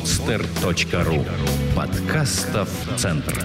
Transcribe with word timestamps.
podster.ru 0.00 1.26
Подкастов 1.76 2.68
Центр. 2.96 3.44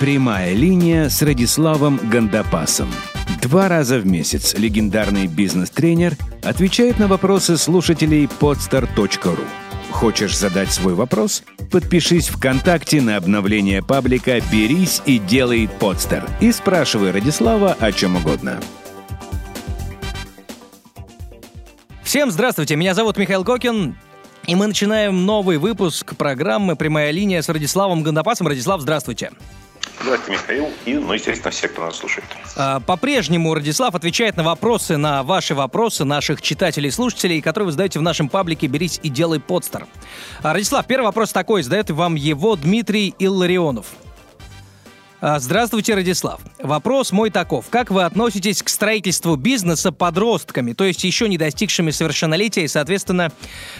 Прямая 0.00 0.52
линия 0.52 1.08
с 1.08 1.22
Радиславом 1.22 2.00
Гандапасом. 2.10 2.88
Два 3.40 3.68
раза 3.68 3.98
в 3.98 4.06
месяц 4.06 4.54
легендарный 4.54 5.28
бизнес-тренер 5.28 6.16
отвечает 6.42 6.98
на 6.98 7.06
вопросы 7.06 7.56
слушателей 7.56 8.24
podster.ru. 8.40 9.44
Хочешь 9.92 10.36
задать 10.36 10.72
свой 10.72 10.94
вопрос? 10.94 11.44
Подпишись 11.70 12.28
ВКонтакте 12.28 13.00
на 13.00 13.16
обновление 13.16 13.80
паблика 13.82 14.40
«Берись 14.50 15.02
и 15.06 15.18
делай 15.18 15.68
подстер» 15.68 16.24
и 16.40 16.50
спрашивай 16.50 17.12
Радислава 17.12 17.76
о 17.78 17.92
чем 17.92 18.16
угодно. 18.16 18.60
Всем 22.16 22.30
здравствуйте, 22.30 22.76
меня 22.76 22.94
зовут 22.94 23.18
Михаил 23.18 23.44
Кокин, 23.44 23.94
и 24.46 24.54
мы 24.54 24.68
начинаем 24.68 25.26
новый 25.26 25.58
выпуск 25.58 26.16
программы 26.16 26.74
«Прямая 26.74 27.10
линия» 27.10 27.42
с 27.42 27.48
Радиславом 27.50 28.02
Гандапасом. 28.02 28.48
Радислав, 28.48 28.80
здравствуйте. 28.80 29.32
Здравствуйте, 30.00 30.40
Михаил, 30.40 30.70
и, 30.86 30.94
ну, 30.94 31.12
естественно, 31.12 31.50
все, 31.50 31.68
кто 31.68 31.82
нас 31.82 31.96
слушает. 31.96 32.24
А, 32.56 32.80
по-прежнему 32.80 33.52
Радислав 33.52 33.94
отвечает 33.94 34.38
на 34.38 34.44
вопросы, 34.44 34.96
на 34.96 35.24
ваши 35.24 35.54
вопросы 35.54 36.06
наших 36.06 36.40
читателей 36.40 36.88
и 36.88 36.90
слушателей, 36.90 37.42
которые 37.42 37.66
вы 37.66 37.72
задаете 37.72 37.98
в 37.98 38.02
нашем 38.02 38.30
паблике 38.30 38.66
«Берись 38.66 38.98
и 39.02 39.10
делай 39.10 39.38
подстер». 39.38 39.86
А, 40.42 40.54
Радислав, 40.54 40.86
первый 40.86 41.04
вопрос 41.04 41.32
такой, 41.32 41.62
задает 41.62 41.90
вам 41.90 42.14
его 42.14 42.56
Дмитрий 42.56 43.14
Илларионов. 43.18 43.88
А, 45.18 45.38
здравствуйте, 45.38 45.94
Радислав. 45.94 46.40
Вопрос 46.58 47.10
мой 47.10 47.30
таков. 47.30 47.66
Как 47.70 47.90
вы 47.90 48.02
относитесь 48.02 48.62
к 48.62 48.68
строительству 48.68 49.36
бизнеса 49.36 49.90
подростками, 49.90 50.74
то 50.74 50.84
есть 50.84 51.04
еще 51.04 51.26
не 51.26 51.38
достигшими 51.38 51.90
совершеннолетия 51.90 52.64
и, 52.64 52.68
соответственно, 52.68 53.32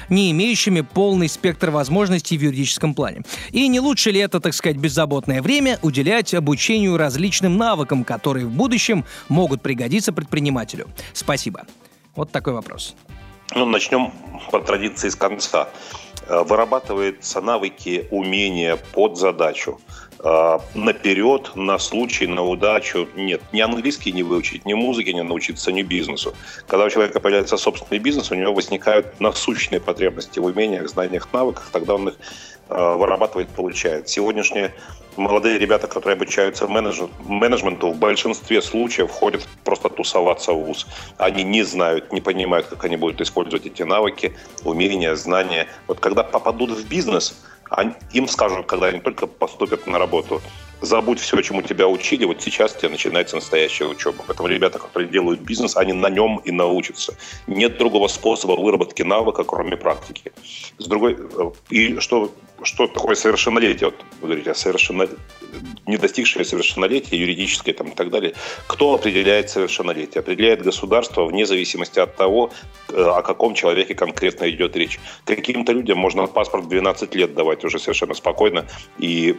не 0.08 0.30
имеющими 0.30 0.80
полный 0.80 1.28
спектр 1.28 1.70
возможностей 1.70 2.38
в 2.38 2.40
юридическом 2.40 2.94
плане? 2.94 3.22
И 3.50 3.68
не 3.68 3.80
лучше 3.80 4.12
ли 4.12 4.20
это, 4.20 4.40
так 4.40 4.54
сказать, 4.54 4.78
беззаботное 4.78 5.42
время 5.42 5.78
уделять 5.82 6.32
обучению 6.32 6.96
различным 6.96 7.58
навыкам, 7.58 8.04
которые 8.04 8.46
в 8.46 8.50
будущем 8.50 9.04
могут 9.28 9.60
пригодиться 9.60 10.14
предпринимателю? 10.14 10.88
Спасибо. 11.12 11.66
Вот 12.14 12.32
такой 12.32 12.54
вопрос. 12.54 12.96
Ну, 13.54 13.66
начнем 13.66 14.10
по 14.50 14.60
традиции 14.60 15.10
с 15.10 15.16
конца. 15.16 15.68
Э, 16.28 16.42
вырабатываются 16.44 17.42
навыки, 17.42 18.08
умения 18.10 18.76
под 18.76 19.18
задачу– 19.18 19.78
наперед, 20.22 21.52
на 21.54 21.78
случай, 21.78 22.26
на 22.26 22.42
удачу. 22.42 23.08
Нет, 23.16 23.42
ни 23.52 23.60
английский 23.60 24.12
не 24.12 24.22
выучить, 24.22 24.64
ни 24.64 24.74
музыки 24.74 25.10
не 25.10 25.22
научиться, 25.22 25.72
ни 25.72 25.82
бизнесу. 25.82 26.34
Когда 26.66 26.86
у 26.86 26.90
человека 26.90 27.20
появляется 27.20 27.56
собственный 27.56 27.98
бизнес, 27.98 28.30
у 28.30 28.34
него 28.34 28.54
возникают 28.54 29.20
насущные 29.20 29.80
потребности 29.80 30.38
в 30.38 30.44
умениях, 30.44 30.88
знаниях, 30.88 31.28
навыках, 31.32 31.68
тогда 31.72 31.94
он 31.94 32.08
их 32.08 32.14
э, 32.68 32.94
вырабатывает, 32.96 33.48
получает. 33.48 34.08
Сегодняшние 34.08 34.74
молодые 35.16 35.58
ребята, 35.58 35.86
которые 35.86 36.14
обучаются 36.14 36.66
менеджменту, 36.66 37.90
в 37.90 37.98
большинстве 37.98 38.62
случаев 38.62 39.10
ходят 39.10 39.46
просто 39.64 39.88
тусоваться 39.88 40.52
в 40.52 40.64
ВУЗ. 40.64 40.86
Они 41.18 41.42
не 41.42 41.62
знают, 41.62 42.12
не 42.12 42.20
понимают, 42.20 42.66
как 42.66 42.84
они 42.84 42.96
будут 42.96 43.20
использовать 43.20 43.66
эти 43.66 43.82
навыки, 43.82 44.34
умения, 44.64 45.14
знания. 45.14 45.68
Вот 45.86 46.00
когда 46.00 46.22
попадут 46.22 46.70
в 46.70 46.88
бизнес– 46.88 47.38
им 48.12 48.28
скажут, 48.28 48.66
когда 48.66 48.86
они 48.86 49.00
только 49.00 49.26
поступят 49.26 49.86
на 49.86 49.98
работу, 49.98 50.42
забудь 50.80 51.20
все, 51.20 51.40
чему 51.42 51.62
тебя 51.62 51.88
учили, 51.88 52.24
вот 52.24 52.42
сейчас 52.42 52.74
у 52.74 52.78
тебя 52.78 52.90
начинается 52.90 53.36
настоящая 53.36 53.86
учеба. 53.86 54.24
Поэтому 54.26 54.48
ребята, 54.48 54.78
которые 54.78 55.08
делают 55.08 55.40
бизнес, 55.40 55.76
они 55.76 55.92
на 55.92 56.10
нем 56.10 56.38
и 56.44 56.50
научатся. 56.50 57.16
Нет 57.46 57.78
другого 57.78 58.08
способа 58.08 58.52
выработки 58.60 59.02
навыка, 59.02 59.44
кроме 59.44 59.76
практики. 59.76 60.32
С 60.78 60.86
другой, 60.86 61.16
э, 61.16 61.50
и 61.70 61.98
что, 62.00 62.32
что 62.62 62.86
такое 62.86 63.14
совершеннолетие? 63.14 63.90
Вот 63.90 64.04
вы 64.20 64.28
говорите, 64.28 64.54
совершенно, 64.54 65.08
не 65.86 65.96
достигшее 65.96 66.44
совершеннолетия, 66.44 67.16
юридическое 67.16 67.74
там, 67.74 67.88
и 67.88 67.94
так 67.94 68.10
далее. 68.10 68.34
Кто 68.66 68.94
определяет 68.94 69.50
совершеннолетие? 69.50 70.20
Определяет 70.20 70.62
государство 70.62 71.24
вне 71.24 71.46
зависимости 71.46 71.98
от 71.98 72.16
того, 72.16 72.50
э, 72.88 73.02
о 73.02 73.22
каком 73.22 73.54
человеке 73.54 73.94
конкретно 73.94 74.48
идет 74.50 74.76
речь. 74.76 75.00
Каким-то 75.24 75.72
людям 75.72 75.98
можно 75.98 76.26
паспорт 76.26 76.64
в 76.64 76.68
12 76.68 77.14
лет 77.14 77.34
давать 77.34 77.64
уже 77.64 77.78
совершенно 77.78 78.14
спокойно, 78.14 78.66
и 78.98 79.36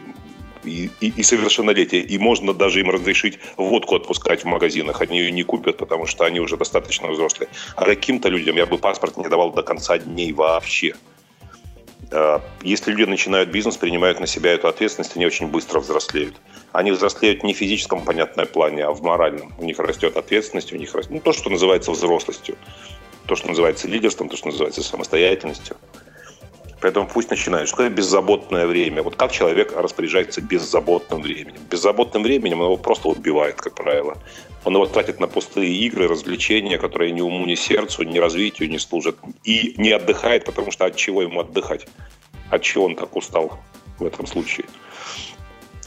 и, 0.64 0.90
и, 1.00 1.12
и 1.16 1.22
совершеннолетие. 1.22 2.02
И 2.02 2.18
можно 2.18 2.54
даже 2.54 2.80
им 2.80 2.90
разрешить 2.90 3.38
водку 3.56 3.96
отпускать 3.96 4.42
в 4.42 4.46
магазинах. 4.46 5.00
Они 5.00 5.18
ее 5.18 5.30
не 5.30 5.42
купят, 5.42 5.76
потому 5.76 6.06
что 6.06 6.24
они 6.24 6.40
уже 6.40 6.56
достаточно 6.56 7.08
взрослые. 7.08 7.48
А 7.76 7.84
каким-то 7.84 8.28
людям 8.28 8.56
я 8.56 8.66
бы 8.66 8.78
паспорт 8.78 9.16
не 9.16 9.28
давал 9.28 9.52
до 9.52 9.62
конца 9.62 9.98
дней 9.98 10.32
вообще. 10.32 10.94
А, 12.10 12.42
если 12.62 12.90
люди 12.90 13.08
начинают 13.08 13.50
бизнес, 13.50 13.76
принимают 13.76 14.20
на 14.20 14.26
себя 14.26 14.52
эту 14.52 14.68
ответственность, 14.68 15.16
они 15.16 15.26
очень 15.26 15.48
быстро 15.48 15.80
взрослеют. 15.80 16.36
Они 16.72 16.90
взрослеют 16.90 17.42
не 17.42 17.54
в 17.54 17.56
физическом, 17.56 18.04
понятном 18.04 18.46
плане, 18.46 18.84
а 18.84 18.92
в 18.92 19.02
моральном. 19.02 19.52
У 19.58 19.64
них 19.64 19.78
растет 19.78 20.16
ответственность, 20.16 20.72
у 20.72 20.76
них 20.76 20.94
растет 20.94 21.12
ну, 21.12 21.20
то, 21.20 21.32
что 21.32 21.50
называется 21.50 21.90
взрослостью, 21.90 22.56
то, 23.26 23.36
что 23.36 23.48
называется 23.48 23.88
лидерством, 23.88 24.28
то, 24.28 24.36
что 24.36 24.48
называется 24.48 24.82
самостоятельностью. 24.82 25.76
Поэтому 26.80 27.08
пусть 27.08 27.30
начинают. 27.30 27.68
Что 27.68 27.78
такое 27.78 27.90
беззаботное 27.90 28.66
время? 28.66 29.02
Вот 29.02 29.16
как 29.16 29.32
человек 29.32 29.72
распоряжается 29.76 30.40
беззаботным 30.40 31.22
временем? 31.22 31.60
Беззаботным 31.68 32.22
временем 32.22 32.60
он 32.60 32.66
его 32.66 32.76
просто 32.76 33.08
убивает, 33.08 33.56
как 33.56 33.74
правило. 33.74 34.16
Он 34.64 34.74
его 34.74 34.86
тратит 34.86 35.18
на 35.18 35.26
пустые 35.26 35.72
игры, 35.72 36.06
развлечения, 36.06 36.78
которые 36.78 37.10
ни 37.10 37.20
уму, 37.20 37.46
ни 37.46 37.56
сердцу, 37.56 38.04
ни 38.04 38.18
развитию 38.18 38.68
не 38.70 38.78
служат. 38.78 39.16
И 39.42 39.74
не 39.76 39.90
отдыхает, 39.90 40.44
потому 40.44 40.70
что 40.70 40.84
от 40.84 40.94
чего 40.94 41.22
ему 41.22 41.40
отдыхать? 41.40 41.88
От 42.50 42.62
чего 42.62 42.84
он 42.84 42.94
так 42.94 43.16
устал 43.16 43.58
в 43.98 44.04
этом 44.04 44.26
случае? 44.26 44.66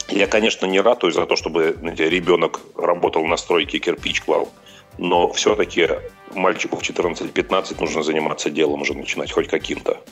Я, 0.08 0.26
конечно, 0.26 0.66
не 0.66 0.80
ратую 0.80 1.12
за 1.12 1.24
то, 1.24 1.36
чтобы 1.36 1.74
знаете, 1.78 2.10
ребенок 2.10 2.60
работал 2.76 3.24
на 3.24 3.38
стройке, 3.38 3.78
кирпич 3.78 4.20
клал. 4.20 4.52
Но 4.98 5.32
все-таки 5.32 5.88
мальчику 6.34 6.76
в 6.76 6.82
14-15 6.82 7.80
нужно 7.80 8.02
заниматься 8.02 8.50
делом 8.50 8.82
уже 8.82 8.92
начинать, 8.92 9.32
хоть 9.32 9.48
каким-то 9.48 10.02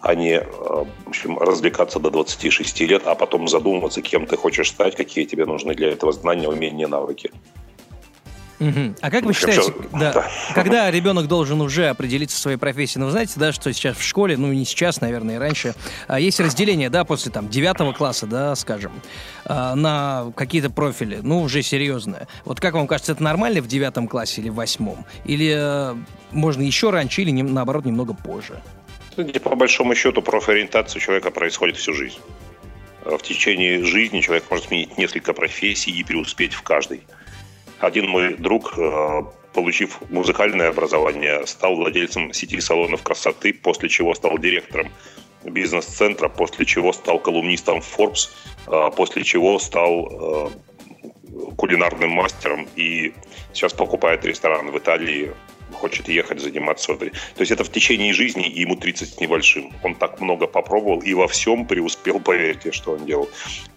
а 0.00 0.14
не 0.14 0.38
э, 0.38 0.44
в 0.44 1.08
общем, 1.08 1.38
развлекаться 1.38 1.98
до 1.98 2.10
26 2.10 2.80
лет, 2.80 3.02
а 3.06 3.14
потом 3.14 3.48
задумываться, 3.48 4.02
кем 4.02 4.26
ты 4.26 4.36
хочешь 4.36 4.70
стать, 4.70 4.96
какие 4.96 5.24
тебе 5.24 5.44
нужны 5.44 5.74
для 5.74 5.90
этого 5.90 6.12
знания, 6.12 6.48
умения, 6.48 6.88
навыки. 6.88 7.30
Угу. 8.60 8.96
А 9.00 9.10
как 9.10 9.24
вы 9.24 9.32
считаете, 9.32 9.62
все... 9.62 9.74
да, 9.92 10.12
да. 10.12 10.30
когда 10.54 10.90
ребенок 10.90 11.28
должен 11.28 11.62
уже 11.62 11.88
определиться 11.88 12.38
своей 12.38 12.58
профессии? 12.58 12.98
Ну, 12.98 13.06
вы 13.06 13.10
знаете, 13.10 13.32
да, 13.36 13.52
что 13.52 13.72
сейчас 13.72 13.96
в 13.96 14.02
школе, 14.02 14.36
ну, 14.36 14.52
не 14.52 14.66
сейчас, 14.66 15.00
наверное, 15.00 15.36
и 15.36 15.38
раньше, 15.38 15.74
а 16.08 16.20
есть 16.20 16.40
разделение, 16.40 16.90
да, 16.90 17.04
после 17.04 17.32
там 17.32 17.48
девятого 17.48 17.92
класса, 17.94 18.26
да, 18.26 18.54
скажем, 18.56 18.92
а, 19.46 19.74
на 19.74 20.30
какие-то 20.36 20.68
профили, 20.68 21.20
ну, 21.22 21.40
уже 21.40 21.62
серьезное. 21.62 22.28
Вот 22.44 22.60
как 22.60 22.74
вам 22.74 22.86
кажется, 22.86 23.12
это 23.12 23.22
нормально 23.22 23.62
в 23.62 23.66
девятом 23.66 24.06
классе 24.06 24.42
или 24.42 24.50
в 24.50 24.56
восьмом? 24.56 25.06
Или 25.24 25.54
э, 25.56 25.96
можно 26.30 26.60
еще 26.60 26.90
раньше, 26.90 27.22
или, 27.22 27.30
наоборот, 27.30 27.86
немного 27.86 28.12
позже? 28.12 28.60
По 29.42 29.56
большому 29.56 29.94
счету, 29.94 30.22
профориентация 30.22 31.00
человека 31.00 31.30
происходит 31.30 31.76
всю 31.76 31.92
жизнь. 31.94 32.18
В 33.04 33.18
течение 33.18 33.82
жизни 33.84 34.20
человек 34.20 34.44
может 34.50 34.66
сменить 34.66 34.98
несколько 34.98 35.32
профессий 35.32 35.90
и 35.90 36.04
преуспеть 36.04 36.54
в 36.54 36.62
каждой. 36.62 37.02
Один 37.78 38.08
мой 38.08 38.34
друг, 38.34 38.74
э, 38.76 39.22
получив 39.54 40.00
музыкальное 40.10 40.68
образование, 40.68 41.46
стал 41.46 41.76
владельцем 41.76 42.32
сети 42.32 42.60
салонов 42.60 43.02
красоты, 43.02 43.54
после 43.54 43.88
чего 43.88 44.14
стал 44.14 44.38
директором 44.38 44.90
бизнес-центра, 45.44 46.28
после 46.28 46.66
чего 46.66 46.92
стал 46.92 47.18
колумнистом 47.18 47.78
Forbes, 47.78 48.28
э, 48.66 48.90
после 48.94 49.24
чего 49.24 49.58
стал 49.58 50.50
э, 50.50 50.50
кулинарным 51.56 52.10
мастером 52.10 52.68
и 52.76 53.14
сейчас 53.52 53.72
покупает 53.72 54.24
ресторан 54.24 54.70
в 54.70 54.78
Италии 54.78 55.32
хочет 55.80 56.08
ехать 56.08 56.40
заниматься. 56.40 56.94
То 56.94 57.10
есть 57.38 57.52
это 57.52 57.64
в 57.64 57.72
течение 57.72 58.12
жизни, 58.12 58.46
и 58.46 58.60
ему 58.60 58.76
30 58.76 59.14
с 59.14 59.20
небольшим. 59.20 59.72
Он 59.82 59.94
так 59.94 60.20
много 60.20 60.46
попробовал 60.46 61.00
и 61.00 61.14
во 61.14 61.26
всем 61.26 61.66
преуспел, 61.66 62.20
поверьте, 62.20 62.72
что 62.72 62.92
он 62.92 63.06
делал. 63.06 63.28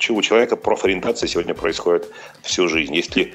У 0.10 0.22
человека 0.22 0.56
профориентация 0.56 1.28
сегодня 1.28 1.54
происходит 1.54 2.12
всю 2.42 2.68
жизнь. 2.68 2.96
Если 2.96 3.34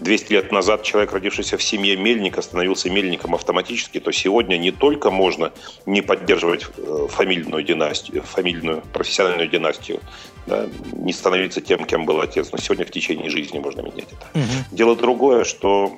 200 0.00 0.32
лет 0.32 0.52
назад 0.52 0.82
человек, 0.82 1.12
родившийся 1.12 1.56
в 1.56 1.62
семье 1.62 1.96
мельника, 1.96 2.42
становился 2.42 2.90
мельником 2.90 3.34
автоматически, 3.34 4.00
то 4.00 4.12
сегодня 4.12 4.56
не 4.56 4.70
только 4.70 5.10
можно 5.10 5.52
не 5.86 6.02
поддерживать 6.02 6.66
э, 6.76 7.06
фамильную 7.10 7.62
династию, 7.62 8.22
фамильную 8.22 8.82
профессиональную 8.92 9.48
династию, 9.48 10.00
да, 10.46 10.66
не 10.92 11.12
становиться 11.12 11.60
тем, 11.60 11.84
кем 11.84 12.04
был 12.06 12.20
отец, 12.20 12.50
но 12.52 12.58
сегодня 12.58 12.84
в 12.84 12.90
течение 12.90 13.30
жизни 13.30 13.58
можно 13.58 13.80
менять 13.80 14.12
это. 14.12 14.26
Угу. 14.34 14.76
Дело 14.76 14.96
другое, 14.96 15.44
что 15.44 15.92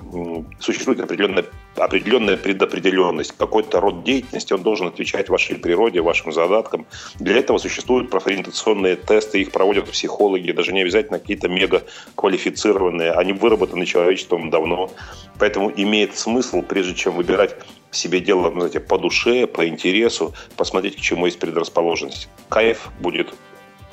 существует 0.61 1.01
определенная 1.01 1.45
определенная 1.77 2.37
предопределенность, 2.37 3.33
какой-то 3.37 3.81
род 3.81 4.03
деятельности, 4.03 4.53
он 4.53 4.63
должен 4.63 4.89
отвечать 4.89 5.29
вашей 5.29 5.57
природе, 5.57 6.01
вашим 6.01 6.33
задаткам. 6.33 6.87
Для 7.21 7.37
этого 7.37 7.59
существуют 7.59 8.11
профориентационные 8.11 8.97
тесты, 8.97 9.41
их 9.41 9.53
проводят 9.53 9.89
психологи, 9.89 10.51
даже 10.53 10.73
не 10.73 10.83
обязательно 10.83 11.19
какие-то 11.19 11.49
мега 11.49 11.85
квалифицированные, 12.17 13.13
они 13.13 13.33
выработаны 13.33 13.87
человечеством 13.87 14.51
давно. 14.51 14.91
Поэтому 15.39 15.73
имеет 15.77 16.17
смысл, 16.17 16.63
прежде 16.63 16.95
чем 16.95 17.15
выбирать 17.15 17.55
себе 17.91 18.21
дело 18.21 18.51
ну, 18.51 18.61
знаете, 18.61 18.81
по 18.81 18.99
душе, 18.99 19.47
по 19.47 19.67
интересу, 19.67 20.35
посмотреть, 20.57 20.97
к 20.97 21.01
чему 21.01 21.27
есть 21.27 21.39
предрасположенность. 21.39 22.29
Кайф 22.49 22.91
будет 23.01 23.33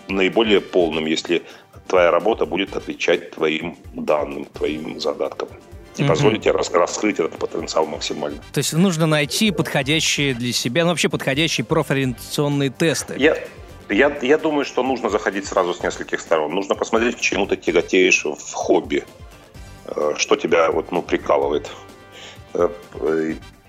наиболее 0.07 0.61
полным, 0.61 1.05
если 1.05 1.43
твоя 1.87 2.11
работа 2.11 2.45
будет 2.45 2.75
отвечать 2.75 3.31
твоим 3.31 3.77
данным, 3.93 4.45
твоим 4.45 4.99
задаткам 4.99 5.49
и 5.97 6.01
угу. 6.01 6.09
позволите 6.09 6.51
рас, 6.51 6.71
раскрыть 6.71 7.19
этот 7.19 7.37
потенциал 7.37 7.85
максимально. 7.85 8.41
То 8.51 8.57
есть 8.57 8.73
нужно 8.73 9.05
найти 9.05 9.51
подходящие 9.51 10.33
для 10.33 10.51
себя, 10.51 10.83
ну 10.83 10.89
вообще 10.89 11.09
подходящие 11.09 11.65
профориентационные 11.65 12.69
тесты. 12.69 13.15
Я, 13.17 13.37
я, 13.89 14.17
я 14.21 14.37
думаю, 14.37 14.65
что 14.65 14.83
нужно 14.83 15.09
заходить 15.09 15.45
сразу 15.47 15.73
с 15.73 15.81
нескольких 15.81 16.19
сторон. 16.19 16.53
Нужно 16.53 16.75
посмотреть, 16.75 17.15
к 17.15 17.21
чему 17.21 17.45
ты 17.47 17.55
тяготеешь 17.55 18.25
в 18.25 18.53
хобби, 18.53 19.05
э, 19.85 20.13
что 20.17 20.35
тебя 20.35 20.71
вот, 20.71 20.91
ну, 20.91 21.01
прикалывает. 21.01 21.69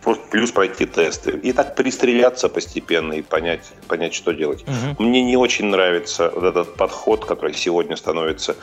Э, 0.06 0.14
плюс 0.30 0.52
пройти 0.52 0.86
тесты. 0.86 1.32
И 1.32 1.52
так 1.52 1.74
пристреляться 1.74 2.48
постепенно 2.48 3.14
и 3.14 3.22
понять, 3.22 3.72
понять 3.88 4.14
что 4.14 4.32
делать. 4.32 4.62
Угу. 4.62 5.02
Мне 5.02 5.22
не 5.22 5.36
очень 5.36 5.66
нравится 5.66 6.30
вот 6.34 6.44
этот 6.44 6.76
подход, 6.76 7.24
который 7.24 7.54
сегодня 7.54 7.96
становится 7.96 8.56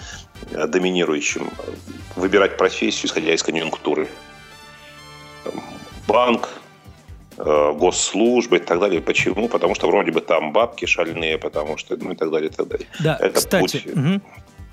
э, 0.52 0.68
доминирующим. 0.68 1.50
Выбирать 2.16 2.58
профессию, 2.58 3.08
исходя 3.08 3.34
из 3.34 3.44
конъюнктуры. 3.44 4.08
Банк, 6.08 6.50
э, 7.38 7.74
госслужбы 7.74 8.58
и 8.58 8.60
так 8.60 8.80
далее. 8.80 9.02
Почему? 9.02 9.50
Потому 9.50 9.76
что 9.76 9.88
вроде 9.88 10.12
бы 10.12 10.22
там 10.22 10.54
бабки 10.54 10.86
шальные, 10.86 11.38
потому 11.38 11.78
что, 11.78 11.98
ну 11.98 12.12
и 12.12 12.16
так 12.16 12.32
далее, 12.32 12.50
и 12.50 12.54
так 12.54 12.68
далее. 12.68 12.88
Да, 13.00 13.18
Это 13.20 13.36
кстати, 13.36 13.80
путь, 13.80 13.88
угу. 13.88 14.22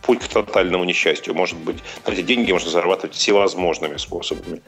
путь 0.03 0.21
к 0.21 0.29
тотальному 0.29 0.85
несчастью. 0.85 1.35
Может 1.35 1.59
быть, 1.59 1.79
знаете, 2.05 2.23
деньги 2.23 2.53
можно 2.53 2.71
зарабатывать 2.71 3.17
всевозможными 3.17 3.97
способами. 3.97 4.61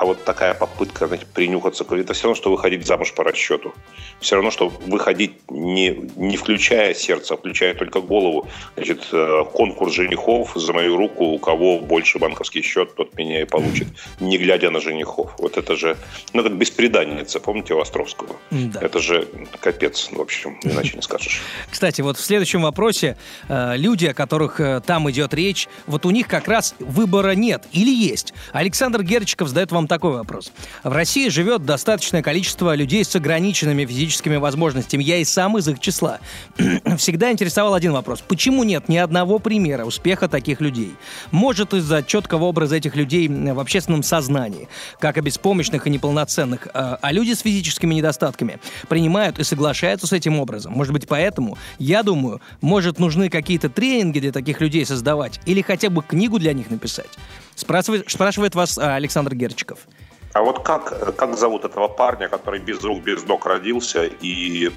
А 0.00 0.06
вот 0.06 0.24
такая 0.24 0.54
попытка 0.54 1.06
знаете, 1.06 1.26
принюхаться, 1.26 1.84
это 1.84 2.14
все 2.14 2.22
равно, 2.22 2.34
что 2.34 2.50
выходить 2.50 2.86
замуж 2.86 3.12
по 3.12 3.22
расчету. 3.22 3.74
Все 4.18 4.34
равно, 4.36 4.50
что 4.50 4.68
выходить 4.68 5.32
не, 5.50 5.90
не 6.16 6.38
включая 6.38 6.94
сердце, 6.94 7.34
а 7.34 7.36
включая 7.36 7.74
только 7.74 8.00
голову. 8.00 8.48
Значит, 8.76 9.06
э, 9.12 9.44
конкурс 9.52 9.92
женихов 9.92 10.52
за 10.54 10.72
мою 10.72 10.96
руку, 10.96 11.24
у 11.24 11.38
кого 11.38 11.80
больше 11.80 12.18
банковский 12.18 12.62
счет, 12.62 12.94
тот 12.94 13.14
меня 13.18 13.42
и 13.42 13.44
получит, 13.44 13.88
не 14.20 14.38
глядя 14.38 14.70
на 14.70 14.80
женихов. 14.80 15.34
Вот 15.36 15.58
это 15.58 15.76
же, 15.76 15.98
ну, 16.32 16.42
как 16.42 16.56
беспреданница, 16.56 17.38
помните 17.38 17.74
у 17.74 17.80
Островского? 17.80 18.36
Да. 18.50 18.80
Это 18.80 19.00
же 19.00 19.28
капец, 19.60 20.08
в 20.12 20.20
общем, 20.20 20.58
иначе 20.62 20.96
не 20.96 21.02
скажешь. 21.02 21.42
Кстати, 21.70 22.00
вот 22.00 22.16
в 22.16 22.24
следующем 22.24 22.62
вопросе 22.62 23.18
э, 23.50 23.76
люди, 23.76 24.06
о 24.06 24.14
которых 24.14 24.60
э, 24.60 24.80
там 24.80 25.10
идет 25.10 25.34
речь, 25.34 25.68
вот 25.86 26.06
у 26.06 26.10
них 26.10 26.26
как 26.26 26.48
раз 26.48 26.74
выбора 26.78 27.32
нет 27.32 27.64
или 27.72 27.90
есть. 27.90 28.32
Александр 28.52 29.02
Герчиков 29.02 29.48
задает 29.48 29.72
вам 29.72 29.80
вам 29.80 29.88
такой 29.90 30.12
вопрос. 30.12 30.52
В 30.84 30.92
России 30.92 31.28
живет 31.28 31.64
достаточное 31.64 32.22
количество 32.22 32.76
людей 32.76 33.04
с 33.04 33.16
ограниченными 33.16 33.84
физическими 33.84 34.36
возможностями. 34.36 35.02
Я 35.02 35.16
и 35.16 35.24
сам 35.24 35.58
из 35.58 35.66
их 35.66 35.80
числа. 35.80 36.20
Всегда 36.96 37.32
интересовал 37.32 37.74
один 37.74 37.92
вопрос. 37.92 38.22
Почему 38.26 38.62
нет 38.62 38.88
ни 38.88 38.96
одного 38.96 39.40
примера 39.40 39.84
успеха 39.84 40.28
таких 40.28 40.60
людей? 40.60 40.94
Может, 41.32 41.74
из-за 41.74 42.04
четкого 42.04 42.44
образа 42.44 42.76
этих 42.76 42.94
людей 42.94 43.26
в 43.26 43.58
общественном 43.58 44.04
сознании, 44.04 44.68
как 45.00 45.18
и 45.18 45.20
беспомощных 45.22 45.88
и 45.88 45.90
неполноценных, 45.90 46.68
а, 46.72 47.00
а 47.02 47.12
люди 47.12 47.32
с 47.32 47.40
физическими 47.40 47.94
недостатками 47.94 48.60
принимают 48.88 49.40
и 49.40 49.44
соглашаются 49.44 50.06
с 50.06 50.12
этим 50.12 50.38
образом. 50.38 50.72
Может 50.72 50.92
быть, 50.92 51.08
поэтому, 51.08 51.58
я 51.80 52.04
думаю, 52.04 52.40
может, 52.60 53.00
нужны 53.00 53.28
какие-то 53.28 53.68
тренинги 53.68 54.20
для 54.20 54.30
таких 54.30 54.60
людей 54.60 54.86
создавать 54.86 55.40
или 55.46 55.62
хотя 55.62 55.90
бы 55.90 56.00
книгу 56.00 56.38
для 56.38 56.52
них 56.52 56.70
написать. 56.70 57.10
Спрашивает, 57.56 58.08
спрашивает 58.08 58.54
вас 58.54 58.78
а, 58.78 58.94
Александр 58.94 59.34
Герчиков. 59.70 59.86
А 60.32 60.42
вот 60.42 60.62
как, 60.62 61.16
как 61.16 61.36
зовут 61.36 61.64
этого 61.64 61.88
парня, 61.88 62.28
который 62.28 62.60
без 62.60 62.82
рук, 62.84 63.02
без 63.02 63.24
ног 63.24 63.46
родился 63.46 64.04
и 64.04 64.70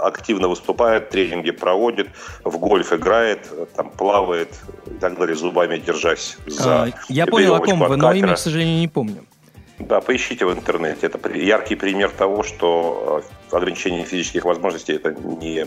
активно 0.00 0.48
выступает, 0.48 1.10
тренинги 1.10 1.50
проводит, 1.50 2.08
в 2.44 2.58
гольф 2.58 2.92
играет, 2.92 3.50
там 3.74 3.90
плавает 3.90 4.48
и 4.86 4.98
так 4.98 5.18
далее, 5.18 5.34
зубами 5.34 5.78
держась 5.78 6.36
за 6.46 6.84
а, 6.84 6.88
Я 7.08 7.26
понял, 7.26 7.54
о 7.54 7.60
ком 7.60 7.80
вы, 7.80 7.96
но 7.96 8.12
имя, 8.12 8.34
к 8.34 8.38
сожалению, 8.38 8.78
не 8.78 8.88
помню. 8.88 9.24
Да, 9.78 10.00
поищите 10.00 10.46
в 10.46 10.52
интернете. 10.52 11.06
Это 11.06 11.18
яркий 11.36 11.74
пример 11.74 12.10
того, 12.10 12.42
что 12.42 13.22
э, 13.50 13.56
ограничение 13.56 14.04
физических 14.04 14.44
возможностей 14.44 14.94
это 14.94 15.12
не 15.12 15.66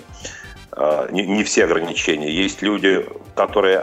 не, 1.11 1.25
не 1.25 1.43
все 1.43 1.65
ограничения. 1.65 2.31
Есть 2.31 2.61
люди, 2.61 3.05
которые, 3.35 3.79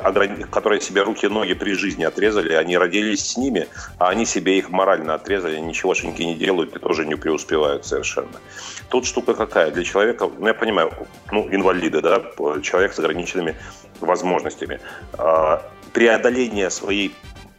которые 0.50 0.80
себе 0.80 1.02
руки 1.02 1.26
и 1.26 1.28
ноги 1.28 1.54
при 1.54 1.72
жизни 1.72 2.04
отрезали, 2.04 2.52
они 2.54 2.76
родились 2.78 3.26
с 3.26 3.36
ними, 3.36 3.68
а 3.98 4.08
они 4.08 4.26
себе 4.26 4.58
их 4.58 4.70
морально 4.70 5.14
отрезали, 5.14 5.58
ничегошеньки 5.58 6.22
не 6.22 6.34
делают 6.34 6.76
и 6.76 6.78
тоже 6.78 7.06
не 7.06 7.14
преуспевают 7.14 7.86
совершенно. 7.86 8.40
Тут 8.88 9.06
штука 9.06 9.34
какая? 9.34 9.70
Для 9.70 9.84
человека, 9.84 10.30
ну 10.38 10.46
я 10.46 10.54
понимаю, 10.54 10.92
ну 11.32 11.48
инвалиды, 11.50 12.00
да, 12.00 12.22
человек 12.62 12.92
с 12.92 12.98
ограниченными 12.98 13.56
возможностями. 14.00 14.80
А, 15.18 15.62
преодоление 15.92 16.70
своей 16.70 17.14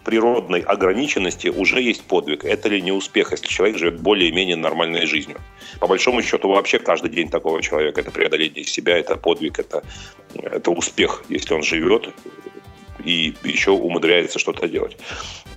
природной 0.07 0.61
ограниченности 0.61 1.49
уже 1.49 1.81
есть 1.81 2.03
подвиг. 2.03 2.45
Это 2.45 2.69
ли 2.69 2.81
не 2.81 2.93
успех, 2.93 3.31
если 3.31 3.47
человек 3.47 3.77
живет 3.77 3.99
более-менее 3.99 4.55
нормальной 4.55 5.05
жизнью? 5.05 5.37
По 5.81 5.87
большому 5.87 6.21
счету, 6.21 6.47
вообще 6.47 6.79
каждый 6.79 7.11
день 7.11 7.29
такого 7.29 7.61
человека– 7.61 7.99
это 8.01 8.11
преодоление 8.11 8.63
себя, 8.63 8.97
это 8.97 9.17
подвиг, 9.17 9.59
это, 9.59 9.83
это 10.33 10.71
успех, 10.71 11.25
если 11.27 11.53
он 11.53 11.61
живет 11.61 12.09
и 13.03 13.35
еще 13.43 13.71
умудряется 13.71 14.39
что-то 14.39 14.69
делать. 14.69 14.95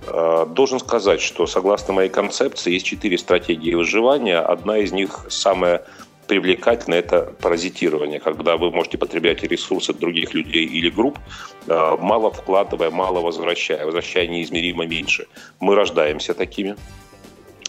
А, 0.07 0.45
должен 0.45 0.79
сказать, 0.79 1.21
что 1.21 1.47
согласно 1.47 1.93
моей 1.93 2.09
концепции 2.09 2.73
есть 2.73 2.85
четыре 2.85 3.17
стратегии 3.17 3.73
выживания. 3.73 4.39
Одна 4.39 4.79
из 4.79 4.91
них 4.91 5.27
самая 5.29 5.85
привлекательно 6.31 6.95
это 6.95 7.33
паразитирование, 7.41 8.21
когда 8.21 8.55
вы 8.55 8.71
можете 8.71 8.97
потреблять 8.97 9.43
ресурсы 9.43 9.93
других 9.93 10.33
людей 10.33 10.65
или 10.65 10.89
групп, 10.89 11.19
э, 11.67 11.97
мало 11.99 12.31
вкладывая, 12.31 12.89
мало 12.89 13.19
возвращая, 13.19 13.85
возвращая 13.85 14.27
неизмеримо 14.27 14.85
меньше. 14.85 15.27
Мы 15.59 15.75
рождаемся 15.75 16.33
такими, 16.33 16.77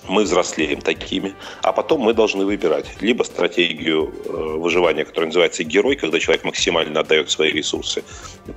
мы 0.08 0.22
взрослеем 0.22 0.80
такими, 0.80 1.34
а 1.62 1.72
потом 1.72 2.02
мы 2.02 2.14
должны 2.14 2.44
выбирать 2.44 2.86
либо 3.02 3.24
стратегию 3.24 4.14
э, 4.26 4.30
выживания, 4.58 5.04
которая 5.04 5.26
называется 5.26 5.64
герой, 5.64 5.96
когда 5.96 6.20
человек 6.20 6.44
максимально 6.44 7.00
отдает 7.00 7.30
свои 7.30 7.50
ресурсы 7.50 8.04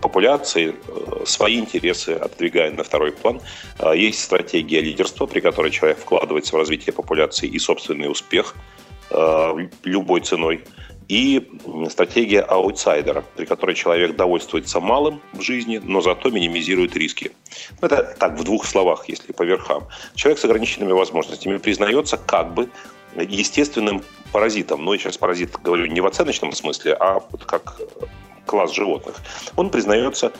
популяции, 0.02 0.76
э, 0.88 1.26
свои 1.26 1.58
интересы 1.58 2.12
отодвигая 2.12 2.70
на 2.70 2.84
второй 2.84 3.12
план. 3.12 3.42
Есть 3.96 4.22
стратегия 4.22 4.82
лидерства, 4.82 5.26
при 5.26 5.40
которой 5.40 5.72
человек 5.72 5.98
вкладывается 5.98 6.56
в 6.56 6.60
развитие 6.60 6.94
популяции 6.94 7.48
и 7.48 7.58
собственный 7.58 8.12
успех– 8.12 8.54
любой 9.84 10.22
ценой. 10.22 10.64
И 11.08 11.52
стратегия 11.90 12.42
аутсайдера, 12.42 13.24
при 13.36 13.46
которой 13.46 13.76
человек 13.76 14.16
довольствуется 14.16 14.80
малым 14.80 15.22
в 15.34 15.42
жизни, 15.42 15.80
но 15.84 16.02
зато 16.02 16.32
минимизирует 16.32 16.96
риски. 16.96 17.32
Это 17.80 18.16
так, 18.20 18.40
в 18.40 18.44
двух 18.44 18.66
словах, 18.66 19.08
если 19.08 19.32
по 19.32 19.44
верхам. 19.44 19.88
Человек 20.16 20.40
с 20.40 20.46
ограниченными 20.46 20.94
возможностями 20.94 21.58
признается 21.58 22.18
как 22.18 22.54
бы 22.56 22.70
естественным 23.16 24.02
паразитом. 24.32 24.84
Но 24.84 24.94
я 24.94 25.00
сейчас 25.00 25.18
паразит 25.18 25.56
говорю 25.62 25.86
не 25.86 26.02
в 26.02 26.08
оценочном 26.08 26.52
смысле, 26.54 26.94
а 26.94 27.22
вот 27.32 27.46
как 27.46 27.80
класс 28.46 28.74
животных. 28.74 29.18
Он 29.56 29.70
признается 29.70 30.32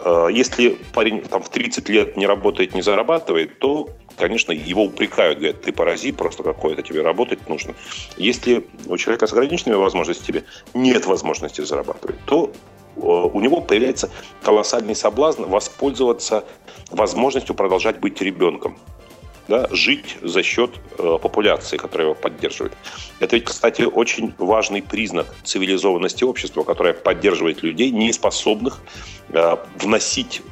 э, 0.00 0.28
если 0.30 0.78
парень 0.94 1.22
там, 1.22 1.42
в 1.42 1.48
30 1.48 1.88
лет 1.88 2.16
не 2.16 2.26
работает, 2.26 2.74
не 2.74 2.82
зарабатывает, 2.82 3.58
то 3.58 3.88
конечно, 4.16 4.52
его 4.52 4.84
упрекают, 4.84 5.38
говорят, 5.38 5.62
ты 5.62 5.72
паразит 5.72 6.16
просто 6.16 6.42
какой-то, 6.42 6.82
тебе 6.82 7.02
работать 7.02 7.48
нужно. 7.48 7.74
Если 8.16 8.66
у 8.86 8.96
человека 8.96 9.26
с 9.26 9.32
ограниченными 9.32 9.76
возможностями 9.76 10.44
нет 10.74 11.06
возможности 11.06 11.60
зарабатывать, 11.60 12.16
то 12.26 12.52
э, 12.96 13.00
у 13.00 13.40
него 13.40 13.60
появляется 13.60 14.10
колоссальный 14.42 14.94
соблазн 14.94 15.44
воспользоваться 15.44 16.44
возможностью 16.90 17.54
продолжать 17.54 17.98
быть 17.98 18.20
ребенком. 18.20 18.76
Да, 19.48 19.68
жить 19.72 20.18
за 20.22 20.42
счет 20.44 20.70
э, 20.98 21.18
популяции, 21.20 21.76
которая 21.76 22.08
его 22.08 22.14
поддерживает. 22.14 22.72
Это 23.18 23.34
ведь, 23.36 23.46
кстати, 23.46 23.82
очень 23.82 24.32
важный 24.38 24.82
признак 24.82 25.26
цивилизованности 25.42 26.22
общества, 26.22 26.62
которое 26.62 26.94
поддерживает 26.94 27.62
людей, 27.64 27.90
не 27.90 28.12
способных 28.12 28.80
э, 29.30 29.56
вносить 29.80 30.42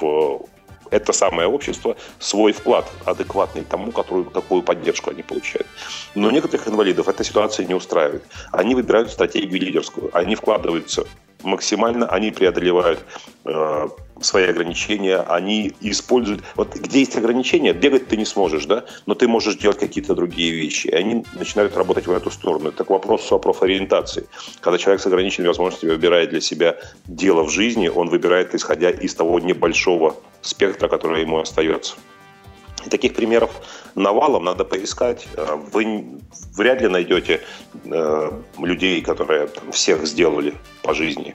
в 0.00 0.48
это 0.90 1.12
самое 1.12 1.48
общество 1.48 1.96
свой 2.18 2.52
вклад 2.52 2.90
адекватный 3.04 3.64
тому, 3.64 3.92
которую, 3.92 4.26
какую 4.26 4.62
поддержку 4.62 5.10
они 5.10 5.22
получают. 5.22 5.66
Но 6.14 6.30
некоторых 6.30 6.68
инвалидов 6.68 7.08
эта 7.08 7.24
ситуация 7.24 7.66
не 7.66 7.74
устраивает. 7.74 8.24
Они 8.52 8.74
выбирают 8.74 9.10
стратегию 9.10 9.60
лидерскую. 9.60 10.10
Они 10.16 10.34
вкладываются 10.34 11.06
максимально, 11.42 12.06
они 12.06 12.30
преодолевают 12.30 13.00
э, 13.44 13.88
свои 14.20 14.44
ограничения, 14.44 15.18
они 15.18 15.72
используют... 15.80 16.42
Вот 16.54 16.74
где 16.74 17.00
есть 17.00 17.16
ограничения, 17.16 17.72
бегать 17.72 18.08
ты 18.08 18.16
не 18.16 18.24
сможешь, 18.24 18.66
да, 18.66 18.84
но 19.06 19.14
ты 19.14 19.28
можешь 19.28 19.56
делать 19.56 19.78
какие-то 19.78 20.14
другие 20.14 20.52
вещи. 20.52 20.88
И 20.88 20.94
они 20.94 21.24
начинают 21.34 21.76
работать 21.76 22.06
в 22.06 22.12
эту 22.12 22.30
сторону. 22.30 22.68
Это 22.68 22.84
к 22.84 22.90
вопросу 22.90 23.34
о 23.34 23.38
профориентации. 23.38 24.26
Когда 24.60 24.78
человек 24.78 25.02
с 25.02 25.06
ограниченными 25.06 25.48
возможностями 25.48 25.90
выбирает 25.90 26.30
для 26.30 26.40
себя 26.40 26.76
дело 27.06 27.42
в 27.42 27.50
жизни, 27.50 27.88
он 27.88 28.08
выбирает, 28.08 28.54
исходя 28.54 28.90
из 28.90 29.14
того 29.14 29.40
небольшого 29.40 30.16
спектра, 30.42 30.88
который 30.88 31.22
ему 31.22 31.38
остается. 31.38 31.96
И 32.86 32.90
таких 32.90 33.14
примеров 33.14 33.50
навалом 33.94 34.44
надо 34.44 34.64
поискать. 34.64 35.26
Вы 35.72 36.06
вряд 36.54 36.82
ли 36.82 36.88
найдете 36.88 37.40
э, 37.84 38.30
людей, 38.58 39.00
которые 39.00 39.46
там, 39.46 39.72
всех 39.72 40.06
сделали 40.06 40.54
по 40.82 40.92
жизни 40.92 41.34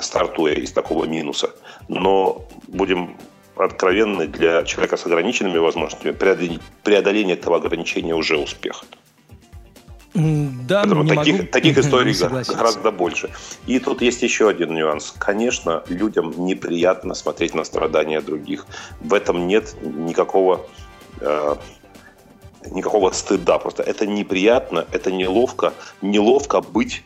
стартуя 0.00 0.54
из 0.54 0.72
такого 0.72 1.04
минуса. 1.04 1.50
Но 1.88 2.46
будем 2.68 3.16
откровенны, 3.56 4.26
для 4.26 4.64
человека 4.64 4.96
с 4.96 5.06
ограниченными 5.06 5.58
возможностями 5.58 6.12
преодоление, 6.12 7.36
этого 7.36 7.56
ограничения 7.56 8.14
уже 8.14 8.36
успех. 8.36 8.84
Да, 10.14 10.82
Поэтому 10.82 11.06
таких, 11.06 11.34
могу 11.38 11.48
таких 11.48 11.78
историй 11.82 12.14
гораздо 12.54 12.92
больше. 12.92 13.30
И 13.66 13.80
тут 13.80 14.00
есть 14.00 14.22
еще 14.22 14.48
один 14.48 14.74
нюанс. 14.74 15.12
Конечно, 15.18 15.82
людям 15.88 16.32
неприятно 16.44 17.14
смотреть 17.14 17.54
на 17.54 17.64
страдания 17.64 18.20
других. 18.20 18.66
В 19.00 19.12
этом 19.12 19.48
нет 19.48 19.74
никакого 19.82 20.66
э, 21.20 21.56
никакого 22.70 23.10
стыда. 23.10 23.58
Просто 23.58 23.82
это 23.82 24.06
неприятно, 24.06 24.86
это 24.92 25.10
неловко. 25.10 25.72
Неловко 26.00 26.60
быть 26.60 27.02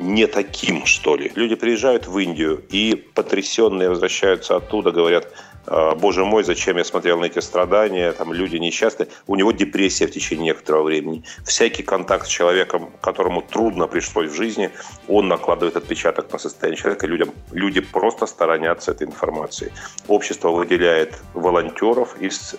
не 0.00 0.26
таким, 0.26 0.86
что 0.86 1.16
ли. 1.16 1.30
Люди 1.34 1.54
приезжают 1.54 2.06
в 2.06 2.18
Индию 2.18 2.64
и 2.70 2.94
потрясенные 2.94 3.90
возвращаются 3.90 4.56
оттуда, 4.56 4.90
говорят, 4.90 5.28
«А, 5.66 5.94
боже 5.94 6.24
мой, 6.24 6.42
зачем 6.42 6.78
я 6.78 6.84
смотрел 6.84 7.18
на 7.18 7.26
эти 7.26 7.38
страдания, 7.40 8.12
там 8.12 8.32
люди 8.32 8.56
несчастные. 8.56 9.08
У 9.26 9.36
него 9.36 9.52
депрессия 9.52 10.06
в 10.06 10.10
течение 10.10 10.46
некоторого 10.46 10.84
времени. 10.84 11.22
Всякий 11.44 11.82
контакт 11.82 12.26
с 12.26 12.30
человеком, 12.30 12.90
которому 13.02 13.42
трудно 13.42 13.86
пришлось 13.86 14.30
в 14.30 14.34
жизни, 14.34 14.70
он 15.06 15.28
накладывает 15.28 15.76
отпечаток 15.76 16.32
на 16.32 16.38
состояние 16.38 16.80
человека. 16.80 17.06
Людям, 17.06 17.30
люди 17.52 17.80
просто 17.80 18.26
сторонятся 18.26 18.92
этой 18.92 19.06
информации. 19.06 19.72
Общество 20.08 20.48
выделяет 20.50 21.20
волонтеров 21.34 22.16
из 22.20 22.56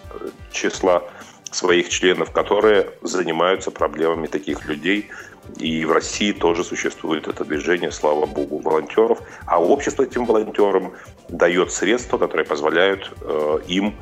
числа 0.52 1.04
своих 1.52 1.90
членов, 1.90 2.32
которые 2.32 2.92
занимаются 3.02 3.72
проблемами 3.72 4.28
таких 4.28 4.66
людей– 4.66 5.10
и 5.58 5.86
в 5.86 5.92
России 5.92 6.32
тоже 6.32 6.64
существует 6.64 7.28
это 7.28 7.46
движение, 7.46 7.92
слава 7.92 8.26
богу, 8.26 8.60
волонтеров. 8.60 9.20
А 9.46 9.62
общество 9.62 10.04
этим 10.04 10.26
волонтерам 10.26 10.94
дает 11.30 11.72
средства, 11.72 12.18
которые 12.18 12.46
позволяют 12.46 13.12
э, 13.22 13.60
им 13.68 13.96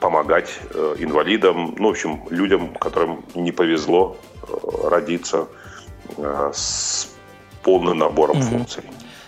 помогать 0.00 0.58
э, 0.74 0.96
инвалидам, 0.98 1.74
ну, 1.78 1.88
в 1.88 1.90
общем, 1.92 2.22
людям, 2.30 2.74
которым 2.74 3.24
не 3.34 3.52
повезло 3.52 4.16
э, 4.42 4.88
родиться 4.88 5.46
э, 6.16 6.50
с 6.52 7.14
полным 7.62 7.98
набором 7.98 8.38
mm-hmm. 8.38 8.50
функций. 8.50 8.82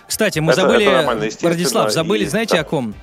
Кстати, 0.07 0.41
мы 0.41 0.53
это, 0.53 0.63
забыли, 0.63 0.85
это 0.85 1.47
Владислав, 1.47 1.93
забыли, 1.93 2.25
и, 2.25 2.27
знаете, 2.27 2.57
да. 2.57 2.61
о 2.61 2.65
ком? 2.65 2.95